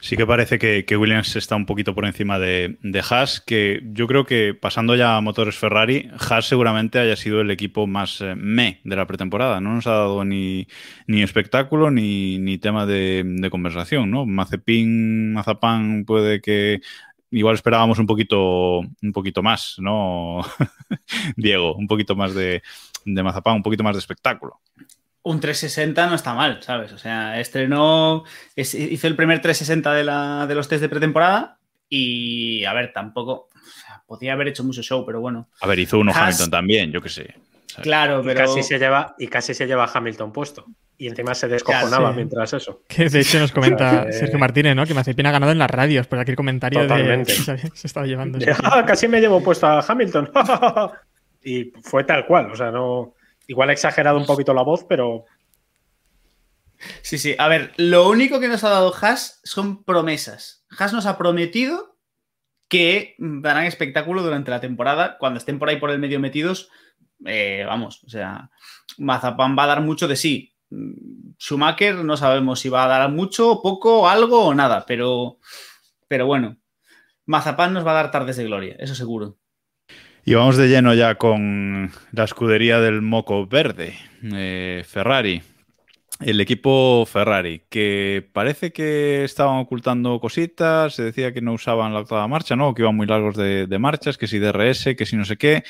[0.00, 2.76] Sí que parece que, Williams está un poquito por encima de,
[3.08, 7.50] Haas, que yo creo que pasando ya a motores Ferrari, Haas seguramente haya sido el
[7.50, 9.60] equipo más eh, me de la pretemporada.
[9.60, 10.66] No nos ha dado ni,
[11.06, 14.26] ni espectáculo ni, ni tema de, de, conversación, ¿no?
[14.26, 16.80] Mazepin, Mazapán puede que
[17.30, 20.40] igual esperábamos un poquito, un poquito más, ¿no?
[21.36, 22.62] Diego, un poquito más de,
[23.04, 24.60] de Mazapán, un poquito más de espectáculo
[25.26, 26.92] un 360 no está mal, ¿sabes?
[26.92, 28.22] O sea, estrenó,
[28.54, 31.58] es, hizo el primer 360 de, la, de los test de pretemporada
[31.88, 35.48] y, a ver, tampoco, o sea, podía haber hecho mucho show, pero bueno.
[35.60, 36.18] A ver, hizo uno Has...
[36.18, 37.34] Hamilton también, yo qué sé.
[37.66, 37.82] ¿sabes?
[37.82, 38.40] Claro, pero...
[38.40, 40.64] Y casi, se lleva, y casi se lleva Hamilton puesto.
[40.96, 42.16] Y encima se descojonaba sí.
[42.16, 42.84] mientras eso.
[42.86, 44.86] Que de hecho nos comenta Sergio Martínez, ¿no?
[44.86, 47.32] Que Mazepin ha ganado en las radios por aquel comentario Totalmente.
[47.32, 48.38] de se, se estaba llevando.
[48.38, 50.30] De, "Ah, casi me llevo puesto a Hamilton.
[51.42, 52.52] y fue tal cual.
[52.52, 53.15] O sea, no.
[53.46, 55.24] Igual he exagerado un poquito la voz, pero
[57.02, 57.34] Sí, sí.
[57.38, 60.64] A ver, lo único que nos ha dado Haas son promesas.
[60.78, 61.96] Haas nos ha prometido
[62.68, 65.18] que darán espectáculo durante la temporada.
[65.18, 66.70] Cuando estén por ahí por el medio metidos,
[67.24, 68.50] eh, vamos, o sea,
[68.98, 70.54] Mazapán va a dar mucho de sí.
[71.38, 75.38] Schumacher no sabemos si va a dar mucho, poco, algo o nada, pero,
[76.08, 76.56] pero bueno,
[77.24, 79.38] Mazapán nos va a dar tardes de gloria, eso seguro.
[80.28, 85.40] Y vamos de lleno ya con la escudería del Moco Verde, eh, Ferrari.
[86.18, 92.00] El equipo Ferrari, que parece que estaban ocultando cositas, se decía que no usaban la
[92.00, 92.74] octava marcha, ¿no?
[92.74, 95.62] Que iban muy largos de, marchas, que si DRS, que si no sé qué.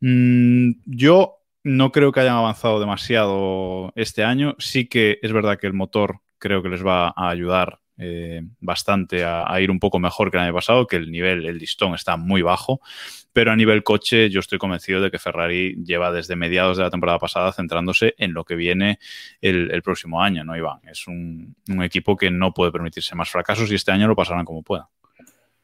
[0.00, 4.56] Mm, yo no creo que hayan avanzado demasiado este año.
[4.58, 9.22] Sí que es verdad que el motor creo que les va a ayudar eh, bastante
[9.22, 12.16] a, ir un poco mejor que el año pasado, que el nivel, el listón está
[12.16, 12.80] muy bajo.
[13.32, 16.90] Pero a nivel coche, yo estoy convencido de que Ferrari lleva desde mediados de la
[16.90, 18.98] temporada pasada centrándose en lo que viene
[19.40, 20.80] el, próximo año, ¿no, Iván?
[20.86, 24.44] Es un, un, equipo que no puede permitirse más fracasos y este año lo pasarán
[24.44, 24.86] como puedan.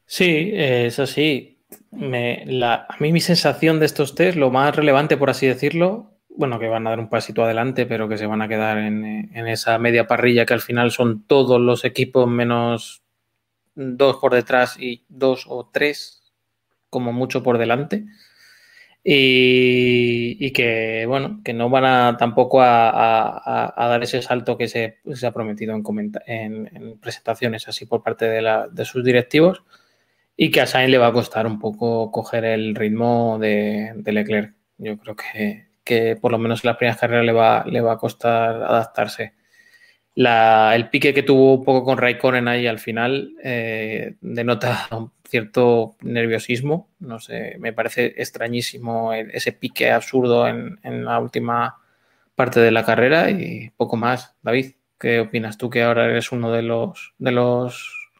[0.05, 1.59] Sí, es así.
[1.91, 6.11] Me, la, a mí mi sensación de estos test, lo más relevante, por así decirlo,
[6.29, 9.47] bueno, que van a dar un pasito adelante, pero que se van a quedar en
[9.47, 13.03] esa media parrilla que al final son todos los equipos menos
[13.75, 16.18] dos por detrás y dos o tres
[16.89, 18.05] como mucho por delante.
[19.03, 24.67] Y, y, que, bueno, que no van a tampoco a, a, dar ese salto que
[24.67, 25.83] se, se ha prometido en,
[26.27, 29.63] en, en, presentaciones así por parte de, de, sus directivos
[30.35, 34.11] y que a Sainz le va a costar un poco coger el ritmo de, de
[34.11, 34.53] Leclerc.
[34.77, 37.93] Yo creo que, que, por lo menos en las primeras carreras le va, le va
[37.93, 39.33] a costar adaptarse.
[40.19, 44.89] La, el pique que tuvo un poco con Raikkonen ahí al final eh, denota
[45.25, 46.89] cierto nerviosismo.
[46.99, 51.77] No sé, me parece extrañísimo ese pique absurdo en, la última
[52.35, 54.35] parte de la carrera y poco más.
[54.41, 58.11] David, ¿qué opinas tú que ahora eres uno de los de los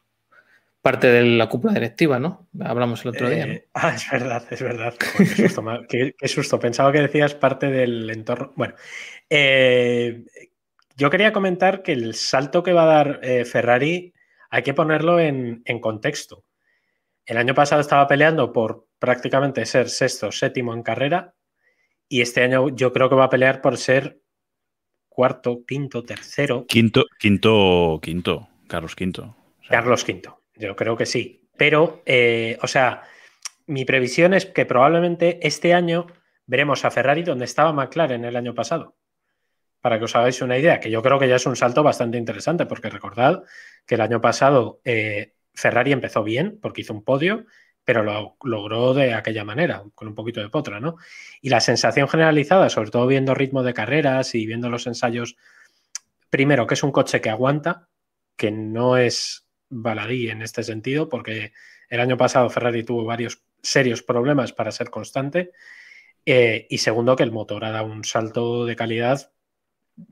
[0.80, 2.48] parte de la cúpula directiva, ¿no?
[2.60, 3.44] Hablamos el otro día.
[3.44, 3.52] ¿no?
[3.52, 4.94] Eh, ah, es verdad, es verdad.
[4.94, 8.54] qué, susto, qué, susto, Pensaba que decías parte del entorno.
[8.56, 8.72] Bueno,
[9.28, 10.24] eh,
[11.00, 14.12] yo quería comentar que el salto que va a dar eh, Ferrari
[14.50, 16.44] hay que ponerlo en, en contexto.
[17.24, 21.34] El año pasado estaba peleando por prácticamente ser sexto, séptimo en carrera
[22.06, 24.20] y este año yo creo que va a pelear por ser
[25.08, 26.66] cuarto, quinto, tercero.
[26.66, 29.36] Quinto, quinto, quinto, Carlos Quinto.
[29.58, 31.48] O sea, Carlos Quinto, yo creo que sí.
[31.56, 33.04] Pero, eh, o sea,
[33.66, 36.08] mi previsión es que probablemente este año
[36.44, 38.99] veremos a Ferrari donde estaba McLaren el año pasado.
[39.80, 42.18] Para que os hagáis una idea, que yo creo que ya es un salto bastante
[42.18, 43.42] interesante, porque recordad
[43.86, 47.46] que el año pasado eh, Ferrari empezó bien porque hizo un podio,
[47.84, 50.96] pero lo logró de aquella manera, con un poquito de potra, ¿no?
[51.40, 55.36] Y la sensación generalizada, sobre todo viendo ritmo de carreras y viendo los ensayos,
[56.28, 57.88] primero, que es un coche que aguanta,
[58.36, 61.52] que no es baladí en este sentido, porque
[61.88, 65.52] el año pasado Ferrari tuvo varios serios problemas para ser constante,
[66.26, 69.32] eh, y segundo, que el motor ha dado un salto de calidad,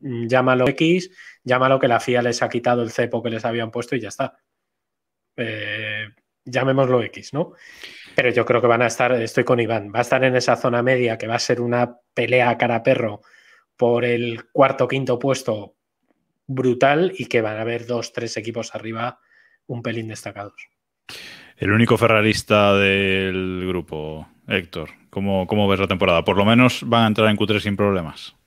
[0.01, 1.11] llámalo X,
[1.45, 4.09] llámalo que la FIA les ha quitado el cepo que les habían puesto y ya
[4.09, 4.39] está
[5.36, 6.09] eh,
[6.45, 7.53] llamémoslo X, ¿no?
[8.14, 10.57] Pero yo creo que van a estar, estoy con Iván, va a estar en esa
[10.57, 13.20] zona media que va a ser una pelea a cara perro
[13.76, 15.76] por el cuarto quinto puesto
[16.47, 19.20] brutal y que van a haber dos, tres equipos arriba
[19.66, 20.68] un pelín destacados.
[21.57, 26.24] El único ferrarista del grupo, Héctor, ¿cómo, ¿cómo, ves la temporada?
[26.24, 28.38] Por lo menos van a entrar en Q3 sin problemas.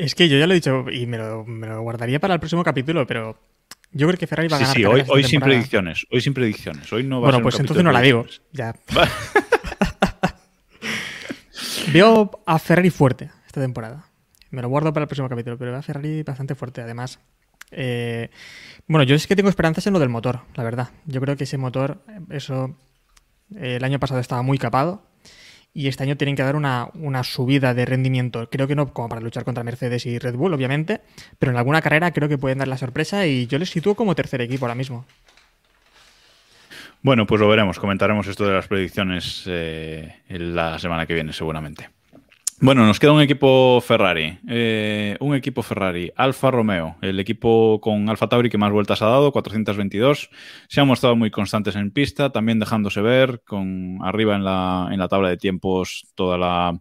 [0.00, 2.40] Es que yo ya lo he dicho y me lo, me lo guardaría para el
[2.40, 3.38] próximo capítulo, pero
[3.92, 4.74] yo creo que Ferrari va a ganar.
[4.74, 6.06] Sí, sí, hoy, hoy sin predicciones.
[6.10, 6.90] Hoy sin predicciones.
[6.90, 8.24] Hoy no va bueno, a ser pues entonces no la digo.
[8.50, 8.74] Ya.
[11.92, 14.06] Veo a Ferrari fuerte esta temporada.
[14.48, 16.80] Me lo guardo para el próximo capítulo, pero veo a Ferrari bastante fuerte.
[16.80, 17.20] Además,
[17.70, 18.30] eh,
[18.86, 20.88] bueno, yo es que tengo esperanzas en lo del motor, la verdad.
[21.04, 22.74] Yo creo que ese motor, eso,
[23.54, 25.09] eh, el año pasado estaba muy capado
[25.72, 28.48] y este año tienen que dar una, una, subida de rendimiento.
[28.50, 31.00] Creo que no como para luchar contra Mercedes y Red Bull, obviamente,
[31.38, 34.14] pero en alguna carrera creo que pueden dar la sorpresa y yo les sitúo como
[34.14, 35.04] tercer equipo ahora mismo.
[37.02, 37.78] Bueno, pues lo veremos.
[37.78, 41.88] Comentaremos esto de las predicciones eh, la semana que viene, seguramente.
[42.62, 44.38] Bueno, nos queda un equipo Ferrari.
[44.46, 46.12] Eh, un equipo Ferrari.
[46.14, 50.28] Alfa Romeo, el equipo con Alfa Tauri que más vueltas ha dado, 422.
[50.68, 54.98] Se han mostrado muy constantes en pista, también dejándose ver con arriba en la, en
[54.98, 56.78] la tabla de tiempos toda la,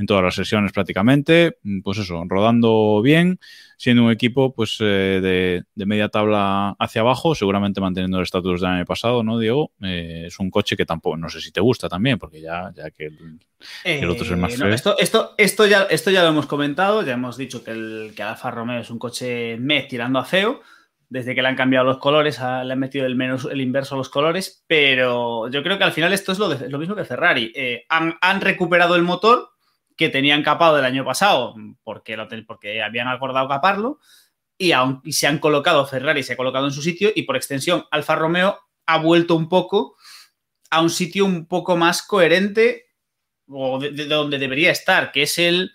[0.00, 1.58] en todas las sesiones prácticamente.
[1.84, 3.38] Pues eso, rodando bien,
[3.80, 8.60] siendo un equipo pues eh, de, de, media tabla hacia abajo, seguramente manteniendo el estatus
[8.60, 9.72] del año pasado, ¿no, Diego?
[9.80, 12.90] Eh, es un coche que tampoco, no sé si te gusta también, porque ya, ya
[12.90, 13.40] que el,
[13.84, 14.66] el otro es el más feo.
[14.66, 18.12] No, esto, esto esto, ya, esto ya lo hemos comentado, ya hemos dicho que el
[18.14, 20.60] que Alfa Romeo es un coche me tirando a feo.
[21.08, 23.94] Desde que le han cambiado los colores, a, le han metido el, menos, el inverso
[23.94, 26.94] a los colores, pero yo creo que al final esto es lo, de, lo mismo
[26.94, 27.50] que Ferrari.
[27.56, 29.48] Eh, han, han, recuperado el motor
[30.00, 34.00] que tenían capado del año pasado porque, lo, porque habían acordado caparlo
[34.56, 37.36] y, aún, y se han colocado, Ferrari se ha colocado en su sitio y por
[37.36, 39.98] extensión Alfa Romeo ha vuelto un poco
[40.70, 42.86] a un sitio un poco más coherente
[43.46, 45.72] o de, de, donde debería estar, que es el,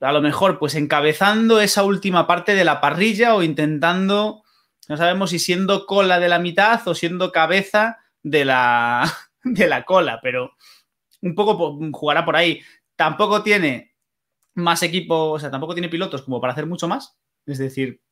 [0.00, 4.42] a lo mejor, pues encabezando esa última parte de la parrilla o intentando,
[4.86, 9.10] no sabemos si siendo cola de la mitad o siendo cabeza de la,
[9.44, 10.52] de la cola, pero
[11.22, 12.60] un poco jugará por ahí.
[13.00, 13.94] Tampoco tiene
[14.56, 17.18] más equipo, o sea, tampoco tiene pilotos como para hacer mucho más.
[17.46, 18.02] Es decir,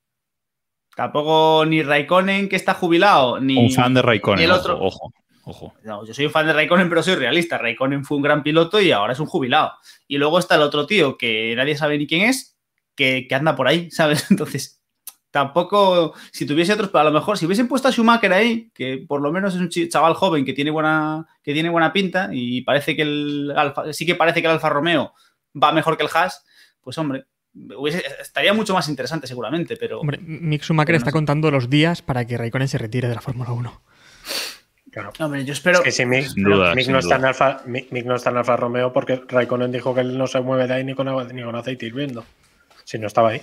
[0.96, 3.66] tampoco ni Raikkonen que está jubilado, ni.
[3.66, 4.80] Un fan de Raikkonen, el otro.
[4.80, 5.12] ojo,
[5.44, 5.74] ojo.
[5.84, 7.58] No, yo soy un fan de Raikkonen, pero soy realista.
[7.58, 9.72] Raikkonen fue un gran piloto y ahora es un jubilado.
[10.06, 12.58] Y luego está el otro tío que nadie sabe ni quién es,
[12.94, 14.26] que, que anda por ahí, ¿sabes?
[14.30, 14.82] Entonces,
[15.30, 19.20] tampoco, si tuviese otros, a lo mejor, si hubiesen puesto a Schumacher ahí, que por
[19.20, 22.96] lo menos es un chaval joven que tiene buena, que tiene buena pinta y parece
[22.96, 25.12] que el Alfa, sí que parece que el Alfa Romeo
[25.60, 26.44] va mejor que el Haas,
[26.80, 27.26] pues hombre,
[27.76, 31.12] hubiese- estaría mucho más interesante seguramente, pero Hombre, Mick Schumacher no está sé.
[31.12, 33.82] contando los días para que Raikkonen se retire de la Fórmula 1.
[34.90, 35.12] Claro.
[35.20, 38.14] hombre, yo espero Es que si Mick, duda, no está en Alfa, Mick, Mick no
[38.16, 40.94] está en Alfa Romeo porque Raikkonen dijo que él no se mueve de ahí ni
[40.94, 42.24] con, agua- ni con aceite hirviendo.
[42.84, 43.42] Si no estaba ahí.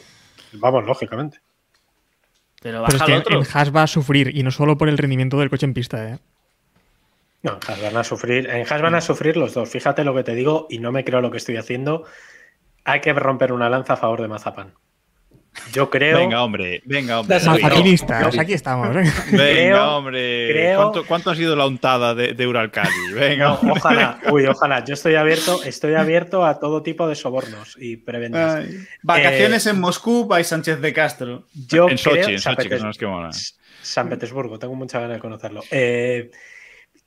[0.54, 1.40] Vamos, lógicamente.
[2.66, 3.39] Pero Pero es que otro.
[3.39, 6.09] en Haas va a sufrir y no solo por el rendimiento del coche en pista.
[6.09, 6.18] ¿eh?
[7.43, 8.49] No, en Haas van a sufrir.
[8.49, 9.70] En Haas van a sufrir los dos.
[9.70, 12.05] Fíjate lo que te digo y no me creo lo que estoy haciendo.
[12.84, 14.74] Hay que romper una lanza a favor de Mazapán.
[15.72, 16.18] Yo creo.
[16.18, 17.39] Venga, hombre, venga, hombre.
[17.43, 18.95] Mazapinistas, aquí estamos.
[18.95, 19.03] ¿eh?
[19.32, 20.47] Venga, Creo- hombre.
[20.51, 22.89] creo- ¿Cuánto, cuánto ha sido la untada de, de Uralcali?
[23.14, 23.72] Venga, No, hombre.
[23.78, 24.84] ojalá, uy, ojalá.
[24.86, 28.56] Yo estoy abierto, estoy abierto a todo tipo de sobornos y prebendas.
[28.66, 31.45] Ay, vacaciones Eh, en Moscú, by Sánchez de Castro.
[31.53, 33.32] Yo En creo, Sochi, en San, Sochi, que son los que molan.
[33.82, 35.62] San Petersburgo, tengo mucha ganas de conocerlo.
[35.72, 36.32] Eh,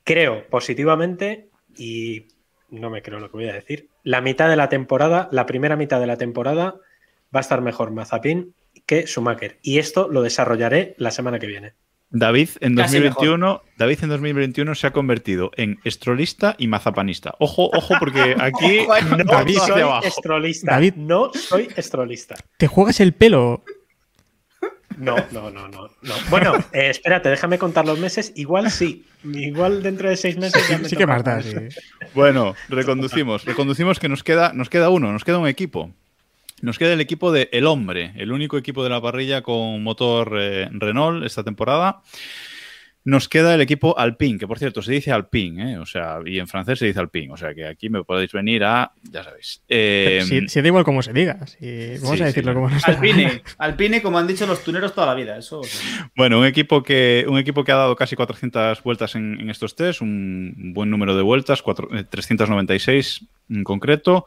[0.03, 2.27] creo positivamente y
[2.69, 3.87] no me creo lo que voy a decir.
[4.03, 6.75] La mitad de la temporada, la primera mitad de la temporada,
[7.33, 8.53] va a estar mejor Mazapin
[8.85, 9.59] que Schumacher.
[9.61, 11.73] Y esto lo desarrollaré la semana que viene.
[12.11, 17.35] David en Casi 2021, David en 2021 se ha convertido en estrolista y mazapanista.
[17.39, 20.07] Ojo, ojo, porque aquí Ojo, no David, soy abajo.
[20.07, 20.71] estrolista.
[20.71, 20.95] David.
[20.95, 22.35] No soy estrolista.
[22.57, 23.63] ¿Te juegas el pelo?
[24.97, 25.87] No, no, no, no.
[26.01, 26.13] no.
[26.29, 28.33] Bueno, eh, espérate, déjame contar los meses.
[28.35, 29.05] Igual sí.
[29.23, 31.05] Igual dentro de seis meses ya me Sí que.
[31.05, 31.55] Marta, sí.
[32.13, 33.45] Bueno, reconducimos.
[33.45, 35.91] Reconducimos que nos queda, nos queda uno, nos queda un equipo.
[36.61, 40.37] Nos queda el equipo de El Hombre, el único equipo de la parrilla con motor
[40.39, 42.01] eh, Renault esta temporada.
[43.05, 45.77] Nos queda el equipo Alpine, que por cierto se dice Alpine, ¿eh?
[45.77, 48.63] o sea, y en francés se dice Alpine, o sea que aquí me podéis venir
[48.65, 49.63] a, ya sabéis.
[49.69, 51.47] Eh, Si, si da igual cómo se diga.
[51.47, 52.55] si- vamos sí, a decirlo sí.
[52.55, 52.85] como nos.
[52.87, 55.37] Alpine, Alpine, como han dicho los tuneros toda la vida.
[55.37, 55.61] Eso.
[56.15, 59.75] Bueno, un equipo que, un equipo que ha dado casi 400 vueltas en, en estos
[59.77, 64.25] test, un buen número de vueltas, cuatro- eh, 396 en concreto.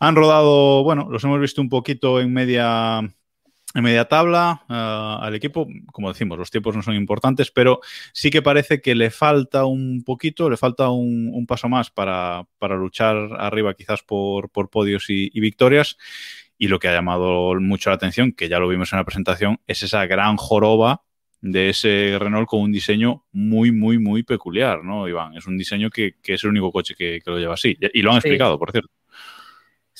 [0.00, 2.98] Han rodado, bueno, los hemos visto un poquito en media,
[3.74, 5.66] en media tabla ah, al equipo.
[5.92, 7.80] Como decimos, los tiempos no son importantes, pero
[8.12, 12.46] sí que parece que le falta un poquito, le falta un, un paso más para,
[12.58, 15.96] para luchar arriba quizás por, por podios y, y victorias.
[16.60, 19.60] Y lo que ha llamado mucho la atención, que ya lo vimos en la presentación,
[19.66, 21.02] es esa gran joroba
[21.40, 25.36] de ese Renault con un diseño muy, muy, muy peculiar, ¿no, Iván?
[25.36, 27.76] Es un diseño que, que es el único coche que, que lo lleva así.
[27.94, 28.26] Y lo han Sí.
[28.26, 28.90] explicado, por cierto.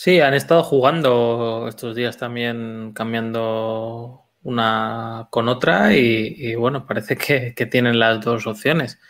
[0.01, 7.53] Sí, han estado jugando estos días también cambiando una con otra y, bueno, parece que,
[7.57, 9.01] que tienen las dos opciones.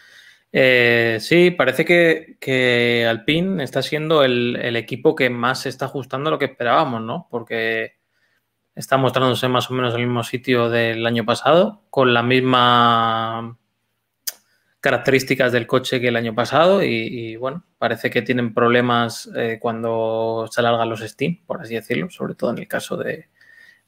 [0.51, 5.85] Eh, sí, parece que, que Alpine está siendo el, el equipo que más se está
[5.85, 7.29] ajustando a lo que esperábamos, ¿no?
[7.31, 7.99] Porque
[8.75, 13.59] está mostrándose más o menos en el mismo sitio del año pasado, con la misma
[14.81, 20.49] características del coche que el año pasado y, bueno, parece que tienen problemas eh, cuando
[20.51, 23.29] se alargan los Steam, por así decirlo, sobre todo en el caso de,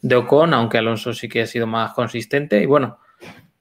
[0.00, 2.98] de, Ocon, aunque Alonso sí que ha sido más consistente y bueno,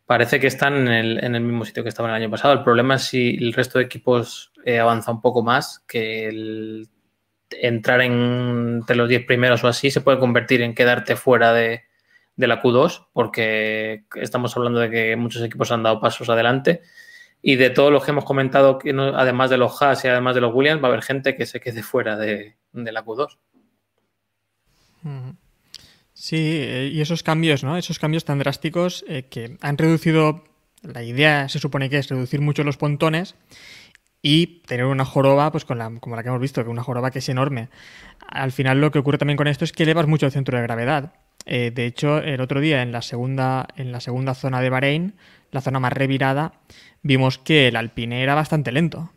[0.07, 2.53] parece que están en el, en el mismo sitio que estaban el año pasado.
[2.53, 6.89] El problema es si el resto de equipos eh, avanza un poco más, que el
[7.51, 11.83] entrar en, entre los 10 primeros o así se puede convertir en quedarte fuera de,
[12.35, 16.81] de la Q2, porque estamos hablando de que muchos equipos han dado pasos adelante
[17.41, 20.41] y de todos los que hemos comentado, que además de los Haas y además de
[20.41, 23.37] los Williams, va a haber gente que se quede fuera de, de la Q2.
[26.13, 27.77] Sí, eh, y esos cambios, ¿no?
[27.77, 30.43] Esos cambios tan drásticos eh, que han reducido,
[30.81, 33.35] la idea se supone que es reducir mucho los pontones
[34.21, 37.11] y tener una joroba, pues con la, como la que hemos visto, que una joroba
[37.11, 37.69] que es enorme.
[38.27, 40.63] Al final lo que ocurre también con esto es que elevas mucho el centro de
[40.63, 41.13] gravedad.
[41.45, 45.15] Eh, de hecho, el otro día en la segunda, en la segunda zona de Bahrein,
[45.51, 46.53] la zona más revirada,
[47.01, 49.11] vimos que el alpine era bastante lento.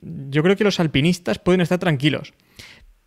[0.00, 2.34] Yo creo que los alpinistas pueden estar tranquilos,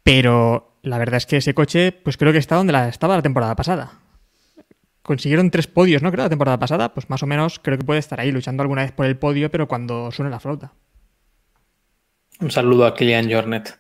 [0.04, 3.22] pero la verdad es que ese coche, pues creo que está donde la, estaba la
[3.22, 4.00] temporada pasada.
[5.02, 6.12] Consiguieron tres podios, ¿no?
[6.12, 8.84] Creo la temporada pasada, pues más o menos creo que puede estar ahí luchando alguna
[8.84, 10.74] vez por el podio, pero cuando suene la flauta.
[12.40, 13.78] Un saludo a Kilian Jornet.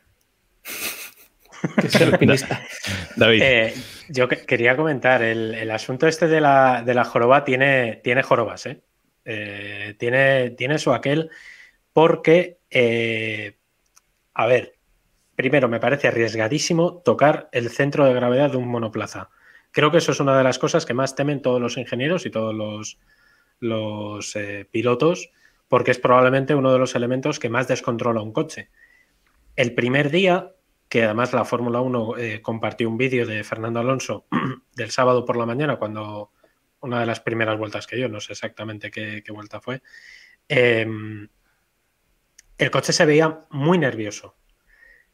[1.79, 2.61] que es el alpinista.
[3.15, 3.41] David.
[3.43, 3.73] Eh,
[4.09, 8.65] yo que quería comentar, el, asunto este de la, de la joroba tiene, tiene jorobas,
[8.65, 8.81] ¿eh?
[9.25, 11.29] Eh, tiene, tiene su aquel
[11.93, 13.57] porque, eh,
[14.33, 14.75] a ver,
[15.35, 19.29] primero, me parece arriesgadísimo tocar el centro de gravedad de un monoplaza.
[19.71, 22.31] Creo que eso es una de las cosas que más temen todos los ingenieros y
[22.31, 22.99] todos los,
[23.59, 25.31] los eh, pilotos,
[25.67, 28.69] porque es probablemente uno de los elementos que más descontrola un coche.
[29.55, 30.53] El primer día,
[30.89, 34.25] que además la Fórmula 1 eh, compartió un vídeo de Fernando Alonso
[34.75, 36.31] del sábado por la mañana, cuando
[36.81, 39.83] una de las primeras vueltas que yo, no sé exactamente qué, vuelta fue,
[40.47, 41.29] em,
[42.57, 44.35] el coche se veía muy nervioso.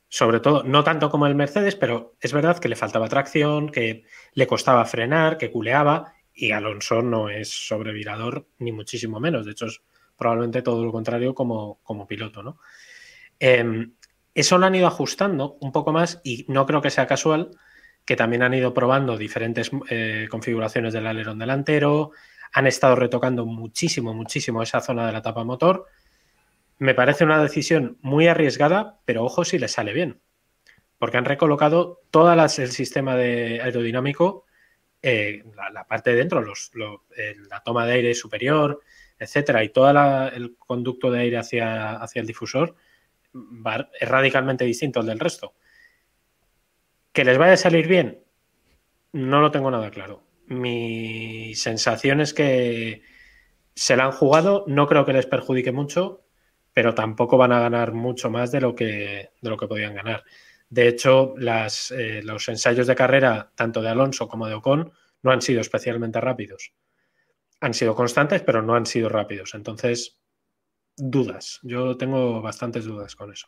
[0.08, 4.06] Sobre todo, no tanto como el Mercedes, pero es verdad que le faltaba tracción, que
[4.34, 9.46] le costaba frenar, que culeaba, y Alonso no es sobrevirador, ni muchísimo menos.
[9.46, 9.82] De hecho, es
[10.16, 12.60] probablemente todo lo contrario como, como piloto, ¿no?
[13.40, 13.95] Em,
[14.36, 17.52] eso lo han ido ajustando un poco más y no creo que sea casual
[18.06, 22.12] que también han ido probando diferentes eh, configuraciones del alerón delantero,
[22.54, 25.88] han estado retocando muchísimo, muchísimo esa zona de la tapa motor.
[26.78, 30.22] Me parece una decisión muy arriesgada, pero ojo si le sale bien,
[31.00, 34.46] porque han recolocado todo el sistema de aerodinámico,
[35.02, 38.82] eh, la, parte de dentro, los, la toma de aire superior,
[39.18, 39.90] etcétera, y todo
[40.30, 42.76] el conducto de aire hacia, hacia el difusor
[44.00, 45.56] es radicalmente distinto al del resto.
[47.12, 48.24] ¿Que les vaya a salir bien?
[49.14, 50.24] No lo tengo nada claro.
[50.48, 53.02] Mi sensación es que
[53.74, 56.26] se la han jugado, no creo que les perjudique mucho,
[56.74, 60.24] pero tampoco van a ganar mucho más de lo que, de lo que podían ganar.
[60.70, 64.92] De hecho, eh, los ensayos de carrera, tanto de Alonso como de Ocon,
[65.24, 66.74] no han sido especialmente rápidos.
[67.62, 69.56] Han sido constantes, pero no han sido rápidos.
[69.56, 70.20] Entonces,
[70.98, 71.60] dudas.
[71.64, 73.48] Yo tengo bastantes dudas con eso.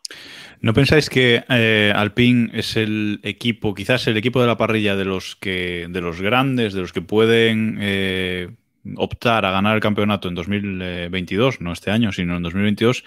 [0.61, 5.05] ¿No pensáis que eh, Alpine es el equipo, quizás el equipo de la parrilla de
[5.05, 8.49] los que, de los grandes, de los que pueden eh,
[8.95, 13.03] optar a ganar el campeonato en 2022, no este año, sino en 2022?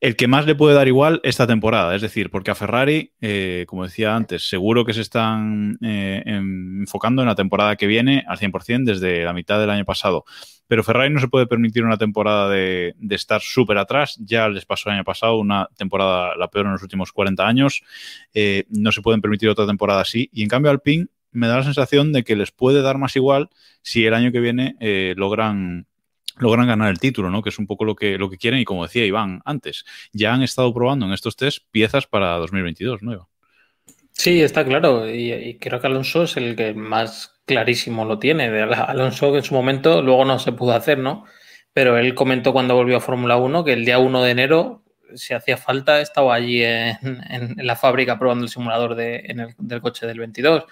[0.00, 1.94] el que más le puede dar igual esta temporada.
[1.94, 7.28] Es decir, porque a Ferrari, eh, como decía antes, seguro que se están enfocando en
[7.28, 10.24] la temporada que viene al 100% desde la mitad del año pasado
[10.72, 14.16] pero Ferrari no se puede permitir una temporada de, estar súper atrás.
[14.18, 17.82] Ya les pasó el año pasado una temporada la peor en los últimos 40 años.
[18.32, 20.30] Eh, no se pueden permitir otra temporada así.
[20.32, 23.50] Y en cambio Alpine me da la sensación de que les puede dar más igual
[23.82, 25.86] si el año que viene eh, logran
[26.38, 27.42] logran ganar el título, ¿no?
[27.42, 30.32] Que es un poco lo que, lo que quieren y como decía Iván antes, ya
[30.32, 33.28] han estado probando en estos test piezas para 2022, ¿no,
[34.12, 35.08] Sí, está claro.
[35.08, 38.50] Y, creo que Alonso es el que más clarísimo lo tiene.
[38.50, 41.24] De Alonso en su momento luego no se pudo hacer, ¿no?
[41.72, 44.82] Pero él comentó cuando volvió a Fórmula 1 que el día 1 de enero,
[45.14, 50.18] si hacía falta, estaba allí en, la fábrica probando el simulador de, del coche del
[50.18, 50.64] 22.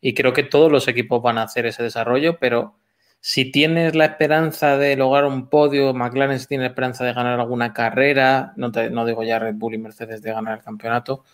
[0.00, 2.76] Y creo que todos los equipos van a hacer ese desarrollo, pero
[3.20, 7.72] si tienes la esperanza de lograr un podio, McLaren si tiene esperanza de ganar alguna
[7.72, 11.24] carrera, no, no digo ya Red Bull y Mercedes de ganar el campeonato,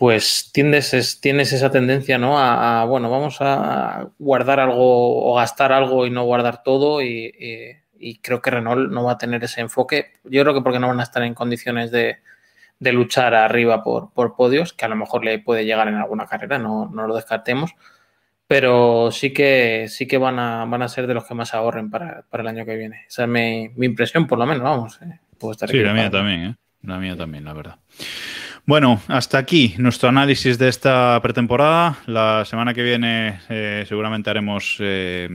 [0.00, 2.38] pues tienes, tienes esa tendencia, ¿no?
[2.38, 7.78] A, bueno, vamos a guardar algo o gastar algo y no guardar todo y,
[8.22, 10.12] creo que Renault no va a tener ese enfoque.
[10.24, 12.16] Yo creo que porque no van a estar en condiciones de,
[12.78, 16.58] luchar arriba por, por, podios, que a lo mejor le puede llegar en alguna carrera,
[16.58, 17.74] no, no lo descartemos,
[18.46, 21.90] pero sí que, sí que van, a, van a ser de los que más ahorren
[21.90, 23.04] para, el año que viene.
[23.06, 24.98] Esa es mi, impresión, por lo menos, vamos.
[25.02, 25.20] Eh,
[25.68, 26.56] sí, la mía también, ¿eh?
[26.84, 27.76] La mía también, la verdad.
[28.66, 31.98] Bueno, hasta aquí nuestro análisis de esta pretemporada.
[32.06, 35.28] La semana que viene eh, seguramente haremos eh,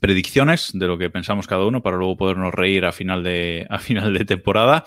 [0.00, 4.12] predicciones de lo que pensamos cada uno para luego podernos reír a final de, final
[4.14, 4.84] de temporada.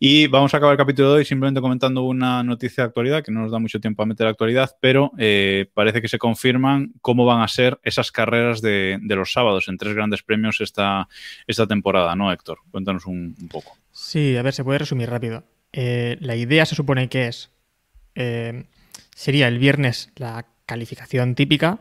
[0.00, 3.32] Y vamos a acabar el capítulo de hoy simplemente comentando una noticia de actualidad que
[3.32, 7.24] no nos da mucho tiempo a meter actualidad, pero eh, parece que se confirman cómo
[7.24, 11.08] van a ser esas carreras de, los sábados en tres grandes premios esta,
[11.46, 12.58] esta temporada, ¿no, Héctor?
[12.70, 13.76] Cuéntanos un poco.
[13.92, 15.44] Sí, a ver, se puede resumir rápido.
[15.76, 17.50] Eh, la idea se supone que es,
[18.14, 18.62] eh,
[19.12, 21.80] sería el viernes la calificación típica,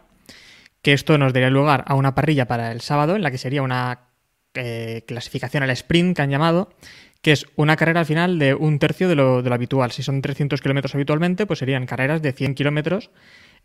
[0.82, 3.62] que esto nos daría lugar a una parrilla para el sábado, en la que sería
[3.62, 4.08] una
[4.56, 6.74] eh, clasificación al sprint que han llamado,
[7.22, 9.92] que es una carrera al final de un tercio de lo, habitual.
[9.92, 13.12] Si son 300 kilómetros habitualmente, pues serían carreras de 100 kilómetros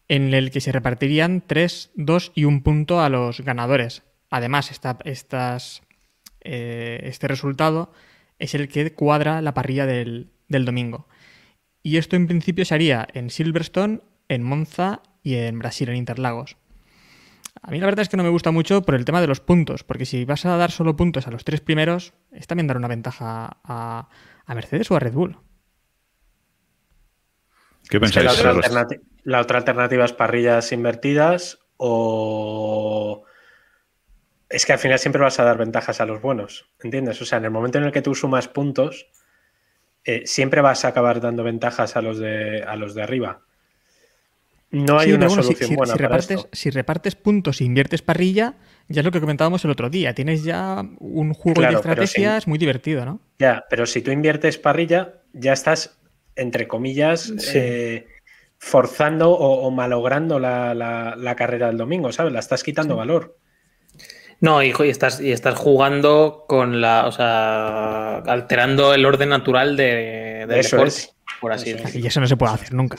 [0.09, 4.03] en el que se repartirían 3, 2 y un punto a los ganadores.
[4.29, 5.83] Además, estas,
[6.41, 7.93] este resultado
[8.39, 11.09] es el que cuadra la parrilla del, domingo.
[11.83, 16.57] Y esto en principio se haría en Silverstone, en Monza y en Brasil, en Interlagos.
[17.63, 19.41] A mí la verdad es que no me gusta mucho por el tema de los
[19.41, 22.77] puntos, porque si vas a dar solo puntos a los tres primeros, es también dar
[22.77, 24.09] una ventaja a,
[24.49, 25.39] Mercedes o a Red Bull.
[27.89, 28.43] ¿Qué pensáis?
[29.25, 33.25] la, otra alternativa es parrillas invertidas o
[34.49, 37.21] es que al final siempre vas a dar ventajas a los buenos, ¿entiendes?
[37.21, 39.09] O sea, en el momento en el que tú sumas puntos,
[40.05, 43.43] eh, siempre vas a acabar dando ventajas a los de, a los de arriba.
[44.71, 46.51] No hay Sí, una bueno, solución si, buena si para repartes, esto.
[46.53, 48.57] si repartes puntos e inviertes parrilla,
[48.89, 50.15] ya es lo que comentábamos el otro día.
[50.15, 53.21] Tienes ya un juego Claro, de estrategias muy divertido, ¿no?
[53.39, 55.99] Ya, pero si tú inviertes parrilla, ya estás,
[56.37, 57.59] entre comillas, Sí.
[57.59, 58.07] eh,
[58.59, 62.33] forzando o, o malogrando la, la- la carrera del domingo, ¿sabes?
[62.33, 63.37] La estás quitando valor.
[64.41, 69.77] No, hijo, y estás, y estás jugando con la, o sea, alterando el orden natural
[69.77, 71.17] de, del Eso deporte, es.
[71.41, 72.01] por así decirlo.
[72.01, 72.99] Y eso no se puede hacer nunca.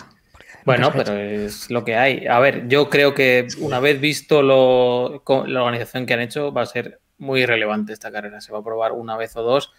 [0.66, 2.28] Bueno, pero es lo que hay.
[2.28, 6.64] A ver, yo creo que una vez visto lo, la organización que han hecho, va
[6.64, 8.42] a ser muy relevante esta carrera.
[8.42, 9.72] Se va a probar una vez o dos.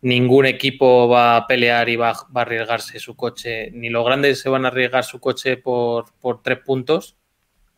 [0.00, 4.04] Ningún equipo va a pelear y va, a- va a arriesgarse su coche, ni los
[4.04, 7.16] grandes se van a arriesgar su coche por, por tres puntos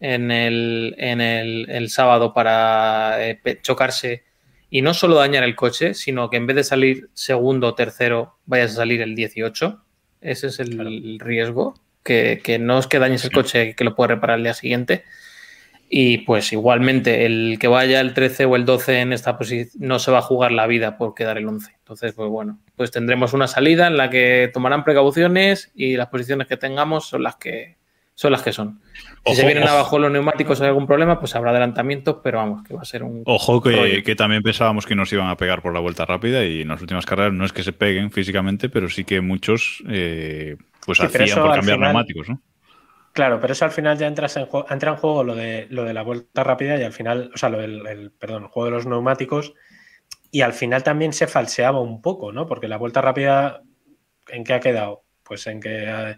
[0.01, 4.24] en el, en el, el sábado para eh, chocarse
[4.70, 8.36] y no solo dañar el coche, sino que en vez de salir segundo o tercero,
[8.46, 9.82] vayas a salir el 18.
[10.20, 13.94] Ese es el, el riesgo, que, que no es que dañes el coche que lo
[13.94, 15.05] puedes reparar al día siguiente.
[15.90, 19.99] Y pues igualmente el que vaya el 13 o el 12 en esta posición no
[19.99, 21.72] se va a jugar la vida por quedar el 11.
[21.78, 26.46] Entonces, pues bueno, pues tendremos una salida en la que tomarán precauciones y las posiciones
[26.46, 27.78] que tengamos son las que
[28.19, 28.81] son las que son.
[29.25, 29.73] Si se vienen ojo.
[29.75, 33.05] abajo los neumáticos hay algún problema, pues habrá adelantamientos, pero vamos, que va a ser
[33.05, 36.45] un Ojo que, que también pensábamos que nos iban a pegar por la vuelta rápida
[36.45, 39.85] y en las últimas carreras no es que se peguen físicamente, pero sí que muchos
[39.89, 42.43] eh, pues Sí, hacían por cambiar final- neumáticos, ¿no?
[43.12, 45.95] Claro, pero eso al final ya entras en entra en juego lo de, lo de
[45.95, 48.73] la vuelta rápida y al final, o sea, lo del el- perdón, el juego de
[48.73, 49.55] los neumáticos
[50.33, 52.47] y al final también se falseaba un poco, ¿no?
[52.49, 53.62] Porque la vuelta rápida,
[54.27, 55.05] ¿en qué ha quedado?
[55.23, 56.16] Pues en que eh,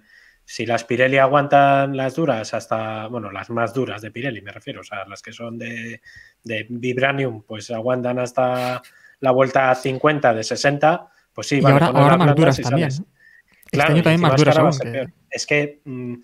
[0.51, 4.81] si las Pirelli aguantan las duras hasta, bueno, las más duras de Pirelli me refiero,
[4.81, 6.01] o sea, las que son de,
[6.43, 8.83] de Vibranium, pues aguantan hasta
[9.21, 12.89] la vuelta 50 de 60, pues sí, Y vale, ahora, pones ahora más duras también.
[12.89, 14.75] Este año y también más duras aún.
[14.75, 15.07] a que-.
[15.31, 16.15] Es que mm,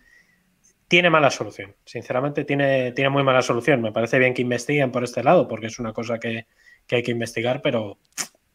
[0.89, 1.77] tiene mala solución.
[1.85, 3.81] Sinceramente, tiene, tiene muy mala solución.
[3.81, 6.49] Me parece bien que investiguen por este lado, porque es una cosa que,
[6.85, 8.01] que hay que investigar, pero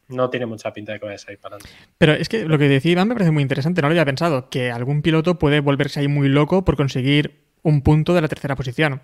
[0.08, 1.70] no tiene mucha pinta de que vaya a para adelante.
[1.98, 4.48] Pero es que lo que decía Iván me parece muy interesante, no lo había pensado,
[4.50, 8.56] que algún piloto puede volverse ahí muy loco por conseguir un punto de la tercera
[8.56, 9.00] posición.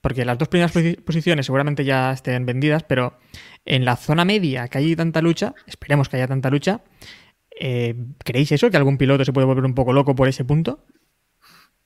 [0.00, 3.18] Porque las dos primeras posi- posiciones seguramente ya estén vendidas, pero
[3.64, 6.82] en la zona media que hay tanta lucha, esperemos que haya tanta lucha,
[7.58, 7.94] eh,
[8.24, 8.70] ¿creéis eso?
[8.70, 10.84] ¿Que algún piloto se puede volver un poco loco por ese punto?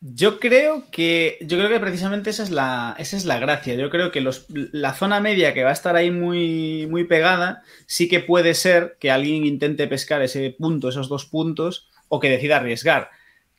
[0.01, 1.37] Yo creo que.
[1.43, 3.75] Yo creo que precisamente esa es la, esa es la gracia.
[3.75, 4.27] Yo creo que
[4.73, 8.97] la zona media que va a estar ahí muy, muy pegada, sí que puede ser
[8.99, 13.11] que alguien intente pescar ese punto, esos dos puntos, o que decida arriesgar.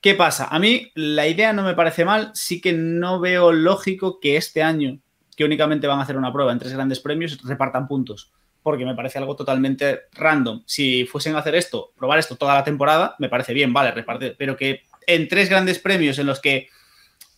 [0.01, 0.47] ¿Qué pasa?
[0.47, 4.63] A mí la idea no me parece mal, sí que no veo lógico que este
[4.63, 4.99] año,
[5.37, 8.31] que únicamente van a hacer una prueba en tres grandes premios, repartan puntos.
[8.63, 10.63] Porque me parece algo totalmente random.
[10.65, 14.35] Si fuesen a hacer esto, probar esto toda la temporada, me parece bien, vale, reparte.
[14.37, 14.81] Pero que
[15.15, 16.67] en tres grandes premios en los que,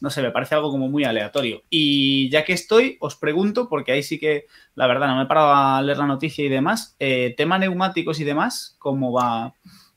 [0.02, 1.64] no sé, me parece algo como muy aleatorio.
[1.70, 4.46] Y ya que estoy, os pregunto, porque ahí sí que,
[4.76, 8.20] la verdad, no me he parado a leer la noticia y demás, eh, tema neumáticos
[8.20, 9.54] y demás, ¿cómo va?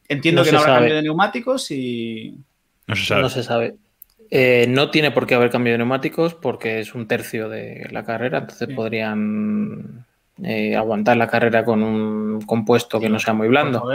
[0.08, 0.80] Entiendo No que no habrá sabe.
[0.82, 2.38] cambio de neumáticos y...
[2.86, 3.22] No se sabe.
[3.22, 3.74] No se sabe.
[4.30, 8.04] Eh, no tiene por qué haber cambio de neumáticos porque es un tercio de la
[8.04, 8.74] carrera, entonces Sí.
[8.74, 10.04] podrían
[10.42, 13.88] eh, aguantar la carrera con un compuesto que no sea muy blando.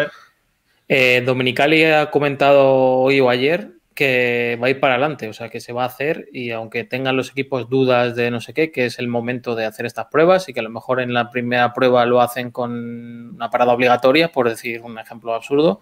[0.93, 5.47] Eh, Dominicali ha comentado hoy o ayer que va a ir para adelante, o sea
[5.47, 8.73] que se va a hacer y aunque tengan los equipos dudas de no sé qué,
[8.73, 11.31] que es el momento de hacer estas pruebas y que a lo mejor en la
[11.31, 15.79] primera prueba lo hacen con una parada obligatoria, por decir un ejemplo absurdo,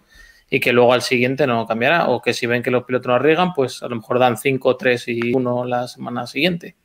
[0.48, 3.16] y que luego al siguiente no cambiará, o que si ven que los pilotos no
[3.16, 6.76] arriesgan, pues a lo mejor dan 5, 3 y 1 la semana siguiente.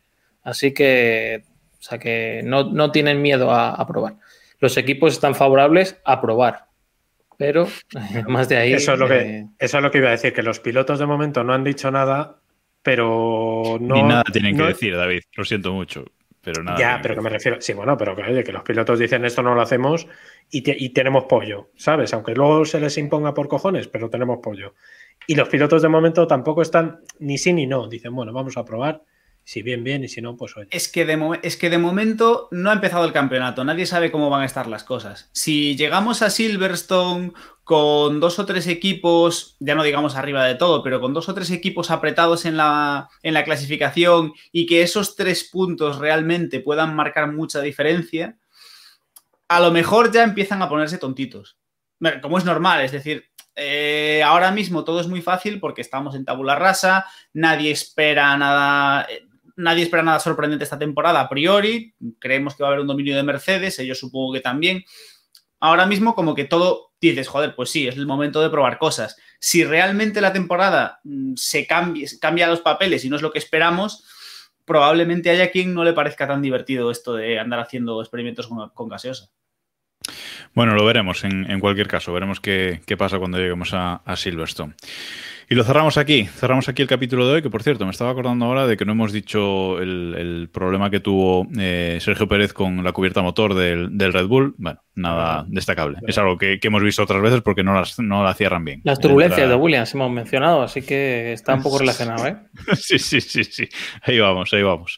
[0.42, 1.44] Así que,
[1.80, 4.16] o sea que no, no tienen miedo a, a probar.
[4.60, 6.66] Los equipos están favorables a probar,
[7.38, 7.68] pero
[8.28, 8.74] más de ahí.
[8.74, 11.00] Eso es, lo que, eh, eso es lo que iba a decir, que los pilotos
[11.00, 12.40] de momento no han dicho nada,
[12.82, 13.96] pero no...
[13.96, 15.22] Ni nada tienen no- que decir, David.
[15.36, 16.06] Lo siento mucho.
[16.42, 16.78] Pero nada.
[16.78, 17.60] Ya, pero que me refiero.
[17.60, 20.08] Sí, bueno, pero que, oye, que los pilotos dicen esto no lo hacemos
[20.52, 22.14] y, te- y tenemos pollo, ¿sabes?
[22.14, 24.76] Aunque luego se les imponga por cojones, pero tenemos pollo.
[25.26, 27.88] Y los pilotos de momento tampoco están ni sí ni no.
[27.88, 29.02] Dicen, bueno, vamos a probar.
[29.48, 30.68] Si bien, bien, y si no, pues oye.
[30.72, 34.32] Es que, de es que de momento no ha empezado el campeonato, nadie sabe cómo
[34.32, 35.30] van a estar las cosas.
[35.34, 37.32] Si llegamos a Silverstone
[37.64, 41.36] con dos o tres equipos, ya no digamos arriba de todo, pero con dos o
[41.36, 46.96] tres equipos apretados en la, en la clasificación y que esos tres puntos realmente puedan
[46.96, 48.40] marcar mucha diferencia,
[49.48, 51.56] a lo mejor ya empiezan a ponerse tontitos.
[52.24, 53.26] Como es normal, es decir,
[53.56, 59.08] eh, ahora mismo todo es muy fácil porque estamos en tabula rasa, nadie espera nada,
[59.10, 59.25] eh,
[59.56, 61.94] nadie espera nada sorprendente esta temporada a priori.
[62.20, 64.84] Creemos que va a haber un dominio de Mercedes, ellos supongo que también.
[65.60, 69.18] ahora mismo como que todo dices, joder, pues sí, es el momento de probar cosas.
[69.40, 74.06] Si realmente la temporada mm, se cambia, los papeles y no es lo que esperamos,
[74.66, 79.30] probablemente haya quien no le parezca tan divertido esto de andar haciendo experimentos con, gaseosa.
[80.54, 84.76] Bueno, lo veremos en, cualquier caso, veremos qué, pasa cuando lleguemos a Silverstone.
[85.48, 88.10] Y lo cerramos aquí, cerramos aquí el capítulo de hoy, que por cierto, me estaba
[88.10, 92.84] acordando ahora de que no hemos dicho el, problema que tuvo eh, Sergio Pérez con
[92.84, 94.56] la cubierta motor del, Red Bull.
[94.58, 95.98] Bueno, nada destacable.
[96.08, 98.82] Es algo que, hemos visto otras veces porque no las no la cierran bien.
[98.84, 102.38] Las turbulencias de Williams hemos mencionado, así que está un poco relacionado, ¿eh?
[102.76, 103.68] sí, sí, sí, sí.
[104.02, 104.98] Ahí vamos, ahí vamos.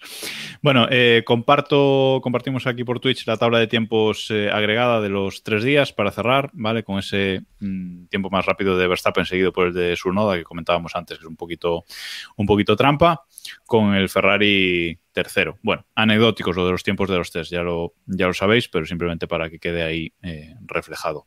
[0.62, 5.43] Bueno, eh, comparto, compartimos aquí por Twitch la tabla de tiempos eh, agregada de los
[5.43, 6.84] tres días para cerrar, ¿vale?
[6.84, 10.95] Con ese mm, tiempo más rápido de Verstappen seguido por el de Surnoda que comentábamos
[10.95, 11.86] antes, que es un poquito,
[12.36, 13.24] un poquito trampa,
[13.66, 15.57] con el Ferrari tercero.
[15.63, 18.86] Bueno, anecdóticos lo de los tiempos de los test, ya lo, ya lo sabéis, pero
[18.86, 21.26] simplemente para que quede ahí eh, reflejado.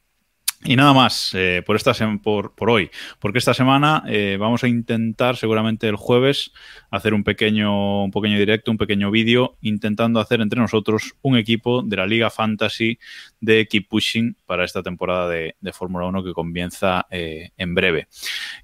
[0.62, 4.68] Y nada más eh, por, esta por, por, hoy, porque esta semana eh, vamos a
[4.68, 6.52] intentar seguramente el jueves
[6.90, 11.80] hacer un pequeño, un pequeño directo, un pequeño vídeo, intentando hacer entre nosotros un equipo
[11.82, 12.98] de la Liga Fantasy
[13.40, 18.08] de Keep Pushing para esta temporada de, Fórmula 1 que comienza eh, en breve.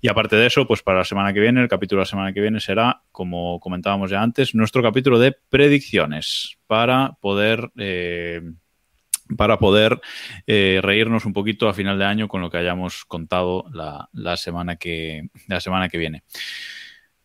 [0.02, 2.32] Y aparte de eso, pues para la semana que viene, el capítulo de la semana
[2.34, 7.70] que viene será, como comentábamos ya antes, nuestro capítulo de predicciones para poder
[9.36, 10.00] para poder
[10.46, 14.76] eh, reírnos un poquito a final de año con lo que hayamos contado la, semana,
[14.76, 16.22] que, la semana que viene.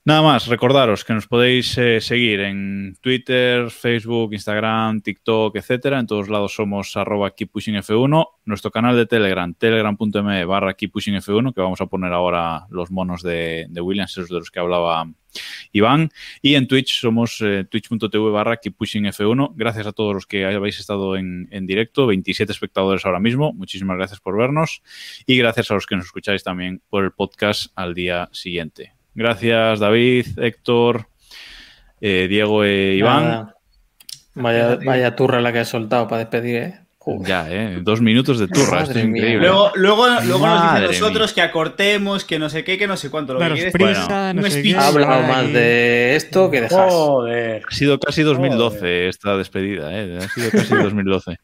[0.03, 5.99] Nada más, recordaros que nos podéis eh, seguir en Twitter, Facebook, Instagram, TikTok, etcétera.
[5.99, 8.27] En todos lados somos arroba keeppushingf1.
[8.45, 13.67] Nuestro canal de Telegram, telegram.me barra keeppushingf1, que vamos a poner ahora los monos de,
[13.69, 15.07] de Williams, esos de los que hablaba
[15.71, 16.09] Iván.
[16.41, 19.53] Y en Twitch somos eh, twitch.tv barra keeppushingf1.
[19.55, 23.53] Gracias a todos los que habéis estado en, en directo, 27 espectadores ahora mismo.
[23.53, 24.81] Muchísimas gracias por vernos.
[25.27, 28.95] Y gracias a los que nos escucháis también por el podcast al día siguiente.
[29.13, 31.07] Gracias, David, Héctor,
[31.99, 33.53] eh, Diego e Iván.
[34.33, 36.81] Vaya, vaya turra la que has soltado para despedir, ¿eh?
[37.21, 37.79] Ya, ¿eh?
[37.81, 39.47] Dos minutos de turra, esto es increíble.
[39.47, 43.09] Luego, luego, luego nos dicen nosotros que acortemos, que no sé qué, que no sé
[43.09, 43.33] cuánto.
[43.33, 47.63] Lo que quieres prisa, no Ha hablado más de esto que de Joder.
[47.67, 50.19] Ha sido casi 2012 esta despedida, ¿eh?
[50.21, 51.37] Ha sido casi 2012.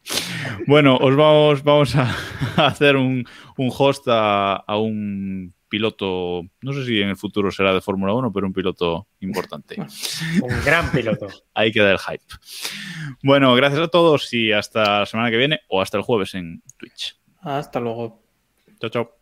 [0.67, 2.15] bueno, os vamos, vamos a,
[2.67, 3.25] hacer un,
[3.57, 8.13] un host a, a un piloto, no sé si en el futuro será de Fórmula
[8.13, 9.77] 1, pero un piloto importante.
[10.41, 11.27] un gran piloto.
[11.53, 12.23] Ahí queda el hype.
[13.23, 16.61] Bueno, gracias a todos y hasta la semana que viene o hasta el jueves en
[16.77, 17.17] Twitch.
[17.41, 18.21] Hasta luego.
[18.79, 19.16] Chao, chao.